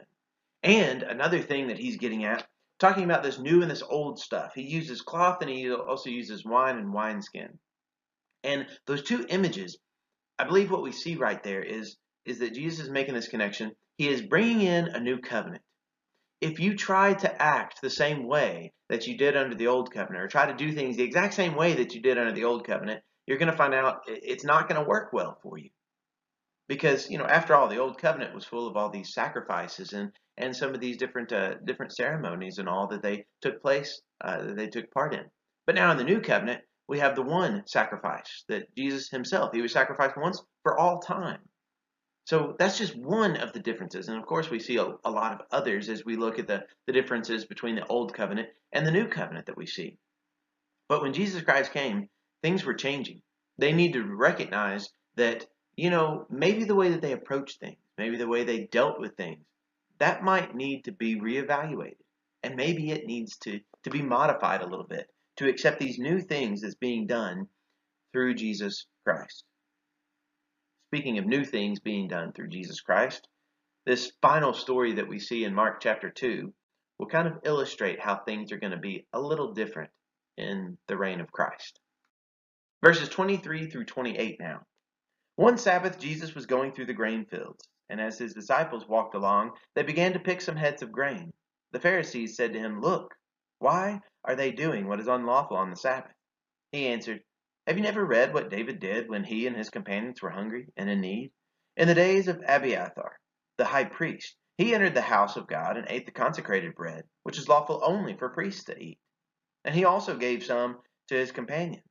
And 0.62 1.02
another 1.02 1.40
thing 1.40 1.68
that 1.68 1.78
he's 1.78 1.98
getting 1.98 2.24
at 2.24 2.46
talking 2.78 3.04
about 3.04 3.22
this 3.22 3.38
new 3.38 3.62
and 3.62 3.70
this 3.70 3.82
old 3.82 4.18
stuff. 4.18 4.52
He 4.54 4.62
uses 4.62 5.00
cloth 5.00 5.38
and 5.40 5.50
he 5.50 5.70
also 5.72 6.10
uses 6.10 6.44
wine 6.44 6.76
and 6.76 6.92
wineskin. 6.92 7.58
And 8.42 8.66
those 8.86 9.02
two 9.02 9.24
images, 9.28 9.78
I 10.38 10.44
believe 10.44 10.70
what 10.70 10.82
we 10.82 10.92
see 10.92 11.16
right 11.16 11.42
there 11.42 11.62
is, 11.62 11.96
is 12.26 12.40
that 12.40 12.54
Jesus 12.54 12.86
is 12.86 12.90
making 12.90 13.14
this 13.14 13.28
connection. 13.28 13.72
He 13.96 14.08
is 14.08 14.22
bringing 14.22 14.62
in 14.62 14.88
a 14.88 15.00
new 15.00 15.18
covenant. 15.18 15.62
If 16.40 16.60
you 16.60 16.76
try 16.76 17.14
to 17.14 17.42
act 17.42 17.80
the 17.80 17.90
same 17.90 18.26
way 18.26 18.72
that 18.88 19.06
you 19.06 19.16
did 19.16 19.36
under 19.36 19.54
the 19.54 19.68
old 19.68 19.92
covenant, 19.92 20.24
or 20.24 20.28
try 20.28 20.46
to 20.46 20.54
do 20.54 20.72
things 20.72 20.96
the 20.96 21.02
exact 21.02 21.34
same 21.34 21.54
way 21.54 21.74
that 21.74 21.94
you 21.94 22.02
did 22.02 22.18
under 22.18 22.32
the 22.32 22.44
old 22.44 22.66
covenant, 22.66 23.02
you're 23.26 23.38
going 23.38 23.50
to 23.50 23.56
find 23.56 23.72
out 23.72 24.02
it's 24.06 24.44
not 24.44 24.68
going 24.68 24.80
to 24.80 24.86
work 24.86 25.12
well 25.12 25.38
for 25.42 25.56
you. 25.56 25.70
Because, 26.68 27.08
you 27.08 27.18
know, 27.18 27.24
after 27.24 27.54
all, 27.54 27.68
the 27.68 27.78
old 27.78 27.98
covenant 27.98 28.34
was 28.34 28.44
full 28.44 28.66
of 28.66 28.76
all 28.76 28.90
these 28.90 29.14
sacrifices 29.14 29.92
and, 29.92 30.12
and 30.36 30.54
some 30.54 30.74
of 30.74 30.80
these 30.80 30.96
different 30.96 31.32
uh, 31.32 31.54
different 31.64 31.94
ceremonies 31.94 32.58
and 32.58 32.68
all 32.68 32.88
that 32.88 33.02
they 33.02 33.26
took 33.40 33.62
place, 33.62 34.00
uh, 34.20 34.42
that 34.42 34.56
they 34.56 34.68
took 34.68 34.90
part 34.90 35.14
in. 35.14 35.24
But 35.66 35.74
now 35.74 35.90
in 35.92 35.96
the 35.96 36.04
new 36.04 36.20
covenant, 36.20 36.62
we 36.88 36.98
have 36.98 37.14
the 37.14 37.22
one 37.22 37.62
sacrifice 37.66 38.44
that 38.48 38.74
Jesus 38.76 39.08
himself, 39.08 39.50
he 39.54 39.62
was 39.62 39.72
sacrificed 39.72 40.16
once 40.16 40.42
for 40.62 40.78
all 40.78 40.98
time. 40.98 41.40
So 42.26 42.56
that's 42.58 42.78
just 42.78 42.96
one 42.96 43.36
of 43.36 43.52
the 43.52 43.60
differences. 43.60 44.08
And 44.08 44.18
of 44.18 44.26
course, 44.26 44.50
we 44.50 44.58
see 44.58 44.76
a, 44.76 44.94
a, 45.04 45.10
lot 45.10 45.32
of 45.32 45.46
others 45.50 45.88
as 45.88 46.04
we 46.04 46.16
look 46.16 46.38
at 46.38 46.46
the, 46.46 46.64
the 46.86 46.92
differences 46.92 47.44
between 47.44 47.74
the 47.74 47.86
Old 47.86 48.14
Covenant 48.14 48.48
and 48.72 48.86
the 48.86 48.90
New 48.90 49.08
Covenant 49.08 49.46
that 49.46 49.56
we 49.56 49.66
see. 49.66 49.98
But 50.88 51.02
when 51.02 51.12
Jesus 51.12 51.42
Christ 51.42 51.72
came, 51.72 52.08
things 52.42 52.64
were 52.64 52.74
changing. 52.74 53.20
They 53.58 53.72
need 53.72 53.92
to 53.92 54.04
recognize 54.04 54.88
that, 55.16 55.46
you 55.76 55.90
know, 55.90 56.26
maybe 56.30 56.64
the 56.64 56.74
way 56.74 56.90
that 56.90 57.02
they 57.02 57.12
approach 57.12 57.58
things, 57.58 57.78
maybe 57.98 58.16
the 58.16 58.28
way 58.28 58.44
they 58.44 58.64
dealt 58.64 58.98
with 58.98 59.16
things, 59.16 59.44
that 60.04 60.22
might 60.22 60.54
need 60.54 60.84
to 60.84 60.92
be 60.92 61.18
reevaluated. 61.18 61.96
And 62.42 62.56
maybe 62.56 62.90
it 62.90 63.06
needs 63.06 63.38
to, 63.38 63.58
to 63.84 63.90
be 63.90 64.02
modified 64.02 64.60
a 64.60 64.66
little 64.66 64.86
bit 64.86 65.06
to 65.38 65.48
accept 65.48 65.80
these 65.80 65.98
new 65.98 66.20
things 66.20 66.60
that's 66.60 66.74
being 66.74 67.06
done 67.06 67.48
through 68.12 68.34
Jesus 68.34 68.84
Christ. 69.06 69.44
Speaking 70.90 71.16
of 71.16 71.24
new 71.24 71.42
things 71.42 71.80
being 71.80 72.06
done 72.06 72.32
through 72.32 72.48
Jesus 72.48 72.82
Christ, 72.82 73.26
this 73.86 74.12
final 74.20 74.52
story 74.52 74.92
that 74.92 75.08
we 75.08 75.18
see 75.18 75.44
in 75.44 75.54
Mark 75.54 75.80
chapter 75.80 76.10
2 76.10 76.52
will 76.98 77.06
kind 77.06 77.26
of 77.26 77.40
illustrate 77.42 77.98
how 77.98 78.16
things 78.16 78.52
are 78.52 78.58
going 78.58 78.72
to 78.72 78.76
be 78.76 79.06
a 79.14 79.20
little 79.20 79.54
different 79.54 79.90
in 80.36 80.76
the 80.86 80.98
reign 80.98 81.22
of 81.22 81.32
Christ. 81.32 81.80
Verses 82.84 83.08
23 83.08 83.70
through 83.70 83.86
28 83.86 84.36
now. 84.38 84.60
One 85.36 85.56
Sabbath, 85.56 85.98
Jesus 85.98 86.34
was 86.34 86.44
going 86.44 86.72
through 86.72 86.86
the 86.86 86.92
grain 86.92 87.24
fields, 87.24 87.66
and 87.88 88.00
as 88.00 88.18
his 88.18 88.34
disciples 88.34 88.88
walked 88.88 89.14
along, 89.14 89.52
they 89.74 89.82
began 89.82 90.12
to 90.12 90.18
pick 90.18 90.40
some 90.40 90.56
heads 90.56 90.82
of 90.82 90.92
grain. 90.92 91.32
The 91.72 91.80
Pharisees 91.80 92.36
said 92.36 92.52
to 92.52 92.58
him, 92.58 92.80
Look, 92.80 93.14
why 93.58 94.00
are 94.24 94.36
they 94.36 94.52
doing 94.52 94.86
what 94.86 95.00
is 95.00 95.08
unlawful 95.08 95.56
on 95.56 95.70
the 95.70 95.76
Sabbath? 95.76 96.14
He 96.72 96.88
answered, 96.88 97.22
Have 97.66 97.76
you 97.76 97.82
never 97.82 98.04
read 98.04 98.32
what 98.32 98.50
David 98.50 98.80
did 98.80 99.08
when 99.08 99.24
he 99.24 99.46
and 99.46 99.56
his 99.56 99.70
companions 99.70 100.22
were 100.22 100.30
hungry 100.30 100.68
and 100.76 100.88
in 100.88 101.00
need? 101.00 101.32
In 101.76 101.88
the 101.88 101.94
days 101.94 102.28
of 102.28 102.42
Abiathar, 102.46 103.18
the 103.56 103.64
high 103.64 103.84
priest, 103.84 104.36
he 104.56 104.74
entered 104.74 104.94
the 104.94 105.00
house 105.00 105.36
of 105.36 105.48
God 105.48 105.76
and 105.76 105.86
ate 105.88 106.06
the 106.06 106.12
consecrated 106.12 106.74
bread, 106.74 107.04
which 107.24 107.38
is 107.38 107.48
lawful 107.48 107.80
only 107.84 108.16
for 108.16 108.28
priests 108.28 108.64
to 108.64 108.78
eat. 108.78 108.98
And 109.64 109.74
he 109.74 109.84
also 109.84 110.16
gave 110.16 110.44
some 110.44 110.78
to 111.08 111.16
his 111.16 111.32
companions. 111.32 111.82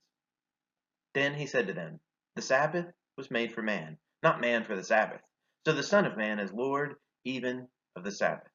Then 1.14 1.34
he 1.34 1.46
said 1.46 1.68
to 1.68 1.74
them, 1.74 2.00
The 2.36 2.42
Sabbath 2.42 2.86
was 3.18 3.30
made 3.30 3.54
for 3.54 3.62
man, 3.62 3.98
not 4.24 4.42
man 4.42 4.64
for 4.64 4.76
the 4.76 4.84
Sabbath. 4.84 5.22
So 5.66 5.74
the 5.74 5.84
Son 5.84 6.06
of 6.06 6.18
Man 6.18 6.40
is 6.40 6.52
Lord 6.52 6.96
even 7.24 7.68
of 7.96 8.04
the 8.04 8.12
Sabbath. 8.12 8.50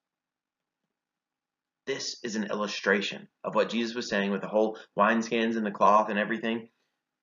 This 1.87 2.19
is 2.23 2.37
an 2.37 2.45
illustration 2.51 3.29
of 3.45 3.55
what 3.55 3.71
Jesus 3.71 3.97
was 3.97 4.11
saying 4.11 4.31
with 4.31 4.43
the 4.43 4.49
whole 4.49 4.79
wineskins 4.99 5.57
and 5.57 5.65
the 5.65 5.71
cloth 5.71 6.11
and 6.11 6.19
everything. 6.19 6.69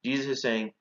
Jesus 0.03 0.25
is 0.25 0.41
saying 0.41 0.71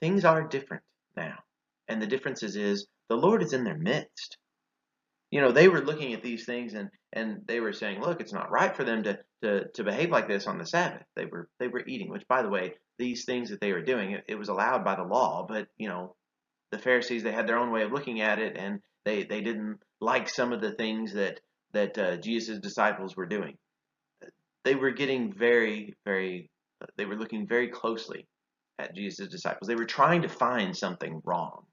things 0.00 0.24
are 0.24 0.42
different 0.42 0.82
now. 1.16 1.38
And 1.86 2.02
the 2.02 2.06
difference 2.06 2.42
is, 2.42 2.56
is 2.56 2.88
the 3.08 3.16
Lord 3.16 3.44
is 3.44 3.52
in 3.52 3.62
their 3.62 3.78
midst. 3.78 4.38
You 5.30 5.40
know, 5.40 5.52
they 5.52 5.68
were 5.68 5.84
looking 5.84 6.14
at 6.14 6.22
these 6.24 6.44
things 6.44 6.74
and, 6.74 6.90
and 7.12 7.42
they 7.46 7.60
were 7.60 7.72
saying, 7.72 8.00
look, 8.00 8.20
it's 8.20 8.32
not 8.32 8.50
right 8.50 8.74
for 8.74 8.82
them 8.82 9.04
to, 9.04 9.18
to, 9.42 9.68
to 9.74 9.84
behave 9.84 10.10
like 10.10 10.26
this 10.26 10.48
on 10.48 10.58
the 10.58 10.66
Sabbath. 10.66 11.04
They 11.14 11.26
were 11.26 11.48
they 11.60 11.68
were 11.68 11.84
eating, 11.86 12.10
which 12.10 12.26
by 12.26 12.42
the 12.42 12.48
way, 12.48 12.74
these 12.98 13.24
things 13.24 13.50
that 13.50 13.60
they 13.60 13.72
were 13.72 13.82
doing, 13.82 14.12
it, 14.12 14.24
it 14.26 14.34
was 14.34 14.48
allowed 14.48 14.84
by 14.84 14.96
the 14.96 15.04
law, 15.04 15.46
but 15.48 15.68
you 15.76 15.88
know, 15.88 16.16
the 16.70 16.78
Pharisees 16.78 17.22
they 17.22 17.32
had 17.32 17.46
their 17.46 17.58
own 17.58 17.70
way 17.70 17.82
of 17.82 17.92
looking 17.92 18.20
at 18.20 18.38
it 18.38 18.56
and 18.56 18.80
they, 19.04 19.24
they 19.24 19.40
didn't 19.40 19.78
like 20.00 20.28
some 20.28 20.52
of 20.52 20.60
the 20.60 20.72
things 20.72 21.14
that 21.14 21.40
that 21.72 21.98
uh, 21.98 22.16
Jesus' 22.16 22.58
disciples 22.58 23.16
were 23.16 23.26
doing. 23.26 23.56
They 24.64 24.74
were 24.74 24.90
getting 24.90 25.32
very, 25.32 25.96
very, 26.04 26.50
they 26.96 27.04
were 27.04 27.16
looking 27.16 27.46
very 27.46 27.68
closely 27.68 28.26
at 28.78 28.94
Jesus' 28.94 29.28
disciples. 29.28 29.68
They 29.68 29.74
were 29.74 29.84
trying 29.84 30.22
to 30.22 30.28
find 30.28 30.76
something 30.76 31.20
wrong. 31.24 31.64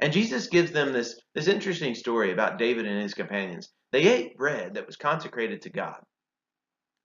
And 0.00 0.12
Jesus 0.12 0.48
gives 0.48 0.72
them 0.72 0.92
this, 0.92 1.18
this 1.34 1.46
interesting 1.46 1.94
story 1.94 2.32
about 2.32 2.58
David 2.58 2.86
and 2.86 3.00
his 3.00 3.14
companions. 3.14 3.70
They 3.92 4.08
ate 4.08 4.36
bread 4.36 4.74
that 4.74 4.86
was 4.86 4.96
consecrated 4.96 5.62
to 5.62 5.70
God, 5.70 6.00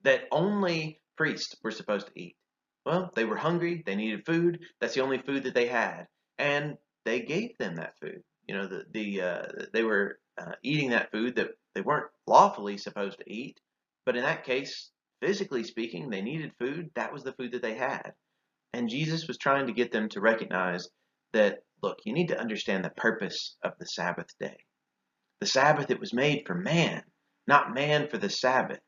that 0.04 0.24
only 0.32 1.00
priests 1.16 1.56
were 1.64 1.72
supposed 1.72 2.08
to 2.08 2.20
eat. 2.20 2.36
Well, 2.86 3.12
they 3.14 3.26
were 3.26 3.38
hungry, 3.38 3.84
they 3.86 3.96
needed 3.96 4.26
food, 4.26 4.60
that's 4.82 4.96
the 4.96 5.02
only 5.02 5.20
food 5.20 5.44
that 5.44 5.54
they 5.54 5.68
had. 5.68 6.08
And 6.40 6.78
they 7.06 7.22
gave 7.22 7.58
them 7.58 7.76
that 7.76 7.94
food. 8.02 8.24
You 8.48 8.56
know, 8.56 8.68
the, 8.68 8.84
the 8.92 9.22
uh, 9.22 9.42
they 9.74 9.84
were 9.84 10.20
uh, 10.38 10.54
eating 10.64 10.90
that 10.92 11.12
food 11.12 11.36
that 11.36 11.50
they 11.76 11.82
weren't 11.82 12.08
lawfully 12.28 12.78
supposed 12.78 13.20
to 13.20 13.32
eat, 13.32 13.60
but 14.06 14.16
in 14.16 14.24
that 14.24 14.44
case, 14.44 14.92
physically 15.22 15.64
speaking, 15.64 16.10
they 16.10 16.22
needed 16.22 16.54
food. 16.60 16.90
That 16.96 17.14
was 17.14 17.24
the 17.24 17.34
food 17.34 17.52
that 17.54 17.62
they 17.62 17.76
had. 17.76 18.14
And 18.74 18.90
Jesus 18.90 19.28
was 19.28 19.38
trying 19.38 19.68
to 19.68 19.74
get 19.74 19.92
them 19.92 20.10
to 20.10 20.22
recognize 20.22 20.90
that, 21.34 21.60
look, 21.82 22.00
you 22.06 22.14
need 22.14 22.28
to 22.28 22.40
understand 22.40 22.84
the 22.84 22.92
purpose 22.92 23.56
of 23.64 23.74
the 23.80 23.86
Sabbath 23.86 24.28
day. 24.40 24.58
The 25.42 25.48
Sabbath, 25.48 25.90
it 25.90 26.00
was 26.00 26.14
made 26.14 26.44
for 26.46 26.56
man, 26.56 27.04
not 27.48 27.74
man 27.74 28.08
for 28.10 28.18
the 28.18 28.30
Sabbath. 28.30 28.80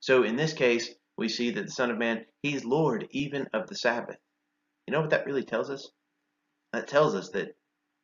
So 0.00 0.22
in 0.22 0.36
this 0.36 0.52
case, 0.52 0.90
we 1.16 1.28
see 1.28 1.50
that 1.52 1.66
the 1.66 1.72
Son 1.72 1.90
of 1.90 1.98
Man, 1.98 2.24
He's 2.42 2.64
Lord 2.64 3.06
even 3.10 3.48
of 3.52 3.68
the 3.68 3.76
Sabbath. 3.76 4.18
You 4.86 4.92
know 4.92 5.00
what 5.00 5.10
that 5.10 5.26
really 5.26 5.44
tells 5.44 5.70
us? 5.70 5.90
That 6.74 6.88
tells 6.88 7.14
us 7.14 7.30
that 7.30 7.56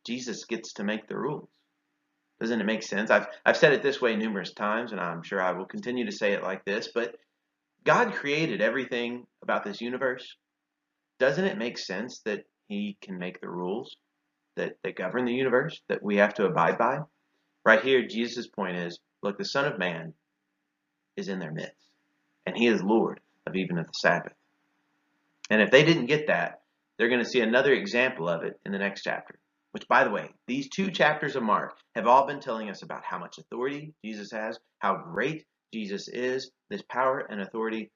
Jesus 0.06 0.44
gets 0.44 0.74
to 0.74 0.84
make 0.84 1.08
the 1.08 1.18
rules. 1.18 1.48
Doesn't 2.40 2.60
it 2.60 2.66
make 2.66 2.84
sense? 2.84 3.10
I've, 3.10 3.26
I've 3.44 3.56
said 3.56 3.72
it 3.72 3.82
this 3.82 4.00
way 4.00 4.14
numerous 4.14 4.52
times, 4.52 4.92
and 4.92 5.00
I'm 5.00 5.24
sure 5.24 5.42
I 5.42 5.50
will 5.50 5.64
continue 5.64 6.06
to 6.06 6.12
say 6.12 6.34
it 6.34 6.44
like 6.44 6.64
this, 6.64 6.88
but 6.94 7.16
God 7.84 8.14
created 8.14 8.60
everything 8.60 9.26
about 9.42 9.64
this 9.64 9.80
universe. 9.80 10.36
Doesn't 11.18 11.46
it 11.46 11.58
make 11.58 11.78
sense 11.78 12.20
that 12.20 12.44
He 12.68 12.96
can 13.02 13.18
make 13.18 13.40
the 13.40 13.50
rules 13.50 13.96
that, 14.54 14.76
that 14.84 14.94
govern 14.94 15.24
the 15.24 15.34
universe 15.34 15.80
that 15.88 16.00
we 16.00 16.18
have 16.18 16.34
to 16.34 16.46
abide 16.46 16.78
by? 16.78 17.00
Right 17.66 17.82
here, 17.82 18.06
Jesus' 18.06 18.46
point 18.46 18.76
is 18.76 19.00
look, 19.20 19.36
the 19.36 19.44
Son 19.44 19.64
of 19.64 19.80
Man 19.80 20.14
is 21.16 21.28
in 21.28 21.40
their 21.40 21.52
midst, 21.52 21.90
and 22.46 22.56
He 22.56 22.68
is 22.68 22.84
Lord 22.84 23.18
of 23.48 23.56
even 23.56 23.78
of 23.78 23.88
the 23.88 23.92
Sabbath. 23.94 24.34
And 25.50 25.60
if 25.60 25.72
they 25.72 25.84
didn't 25.84 26.06
get 26.06 26.28
that, 26.28 26.59
they're 27.00 27.08
going 27.08 27.24
to 27.24 27.30
see 27.30 27.40
another 27.40 27.72
example 27.72 28.28
of 28.28 28.42
it 28.42 28.60
in 28.66 28.72
the 28.72 28.78
next 28.78 29.00
chapter. 29.04 29.38
Which, 29.72 29.88
by 29.88 30.04
the 30.04 30.10
way, 30.10 30.28
these 30.46 30.68
two 30.68 30.90
chapters 30.90 31.34
of 31.34 31.42
Mark 31.42 31.72
have 31.94 32.06
all 32.06 32.26
been 32.26 32.40
telling 32.40 32.68
us 32.68 32.82
about 32.82 33.04
how 33.04 33.18
much 33.18 33.38
authority 33.38 33.94
Jesus 34.04 34.30
has, 34.32 34.58
how 34.80 34.98
great 34.98 35.46
Jesus 35.72 36.08
is, 36.08 36.50
this 36.68 36.82
power 36.90 37.20
and 37.20 37.40
authority 37.40 37.90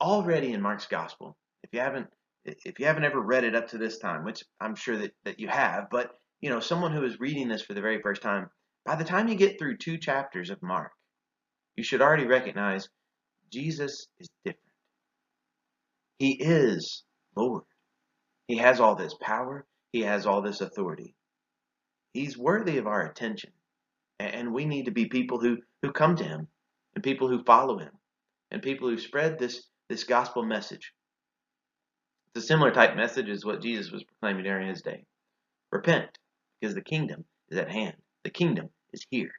already 0.00 0.52
in 0.52 0.60
Mark's 0.60 0.86
gospel. 0.86 1.36
If 1.62 1.70
you 1.72 1.78
haven't 1.78 2.08
if 2.44 2.80
you 2.80 2.86
haven't 2.86 3.04
ever 3.04 3.20
read 3.20 3.44
it 3.44 3.54
up 3.54 3.68
to 3.68 3.78
this 3.78 3.98
time, 3.98 4.24
which 4.24 4.42
I'm 4.60 4.74
sure 4.74 4.98
that, 4.98 5.12
that 5.24 5.38
you 5.38 5.46
have, 5.46 5.86
but 5.88 6.18
you 6.40 6.50
know, 6.50 6.58
someone 6.58 6.92
who 6.92 7.04
is 7.04 7.20
reading 7.20 7.46
this 7.46 7.62
for 7.62 7.74
the 7.74 7.80
very 7.80 8.02
first 8.02 8.22
time, 8.22 8.50
by 8.84 8.96
the 8.96 9.04
time 9.04 9.28
you 9.28 9.36
get 9.36 9.56
through 9.56 9.76
two 9.76 9.98
chapters 9.98 10.50
of 10.50 10.60
Mark, 10.62 10.90
you 11.76 11.84
should 11.84 12.02
already 12.02 12.26
recognize 12.26 12.88
Jesus 13.52 14.08
is 14.18 14.28
different. 14.44 14.58
He 16.18 16.32
is 16.32 17.04
Lord. 17.36 17.62
He 18.48 18.58
has 18.58 18.80
all 18.80 18.94
this 18.94 19.14
power. 19.20 19.66
He 19.92 20.02
has 20.02 20.26
all 20.26 20.42
this 20.42 20.60
authority. 20.60 21.14
He's 22.12 22.38
worthy 22.38 22.78
of 22.78 22.86
our 22.86 23.02
attention. 23.02 23.50
And 24.18 24.52
we 24.52 24.64
need 24.64 24.84
to 24.84 24.90
be 24.90 25.06
people 25.06 25.40
who, 25.40 25.58
who 25.82 25.92
come 25.92 26.16
to 26.16 26.24
him 26.24 26.48
and 26.94 27.02
people 27.02 27.28
who 27.28 27.42
follow 27.44 27.78
him 27.78 27.90
and 28.50 28.62
people 28.62 28.88
who 28.88 28.98
spread 28.98 29.38
this, 29.38 29.68
this 29.88 30.04
gospel 30.04 30.44
message. 30.44 30.92
It's 32.34 32.44
a 32.44 32.46
similar 32.46 32.70
type 32.70 32.96
message 32.96 33.28
as 33.28 33.44
what 33.44 33.62
Jesus 33.62 33.90
was 33.90 34.04
proclaiming 34.04 34.44
during 34.44 34.68
his 34.68 34.82
day. 34.82 35.04
Repent, 35.72 36.18
because 36.60 36.74
the 36.74 36.82
kingdom 36.82 37.24
is 37.48 37.58
at 37.58 37.70
hand. 37.70 37.96
The 38.22 38.30
kingdom 38.30 38.70
is 38.92 39.04
here. 39.10 39.32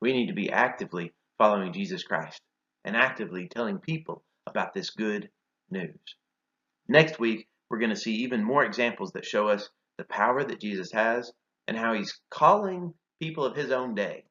We 0.00 0.12
need 0.12 0.28
to 0.28 0.34
be 0.34 0.50
actively 0.50 1.12
following 1.38 1.72
Jesus 1.72 2.02
Christ 2.04 2.40
and 2.84 2.96
actively 2.96 3.48
telling 3.48 3.78
people 3.78 4.24
about 4.46 4.72
this 4.74 4.90
good 4.90 5.28
news. 5.70 6.16
Next 6.88 7.18
week, 7.18 7.46
we're 7.72 7.78
going 7.78 7.90
to 7.90 7.96
see 7.96 8.16
even 8.16 8.44
more 8.44 8.64
examples 8.64 9.12
that 9.12 9.24
show 9.24 9.48
us 9.48 9.70
the 9.96 10.04
power 10.04 10.44
that 10.44 10.60
Jesus 10.60 10.92
has 10.92 11.32
and 11.66 11.76
how 11.76 11.94
he's 11.94 12.20
calling 12.30 12.92
people 13.20 13.46
of 13.46 13.56
his 13.56 13.70
own 13.70 13.94
day 13.94 14.24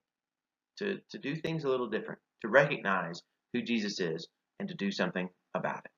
to, 0.77 0.99
to 1.09 1.17
do 1.17 1.35
things 1.35 1.63
a 1.63 1.67
little 1.67 1.89
different, 1.89 2.21
to 2.43 2.47
recognize 2.47 3.23
who 3.51 3.63
Jesus 3.63 3.99
is 3.99 4.27
and 4.59 4.69
to 4.69 4.75
do 4.75 4.91
something 4.91 5.27
about 5.55 5.79
it. 5.83 5.91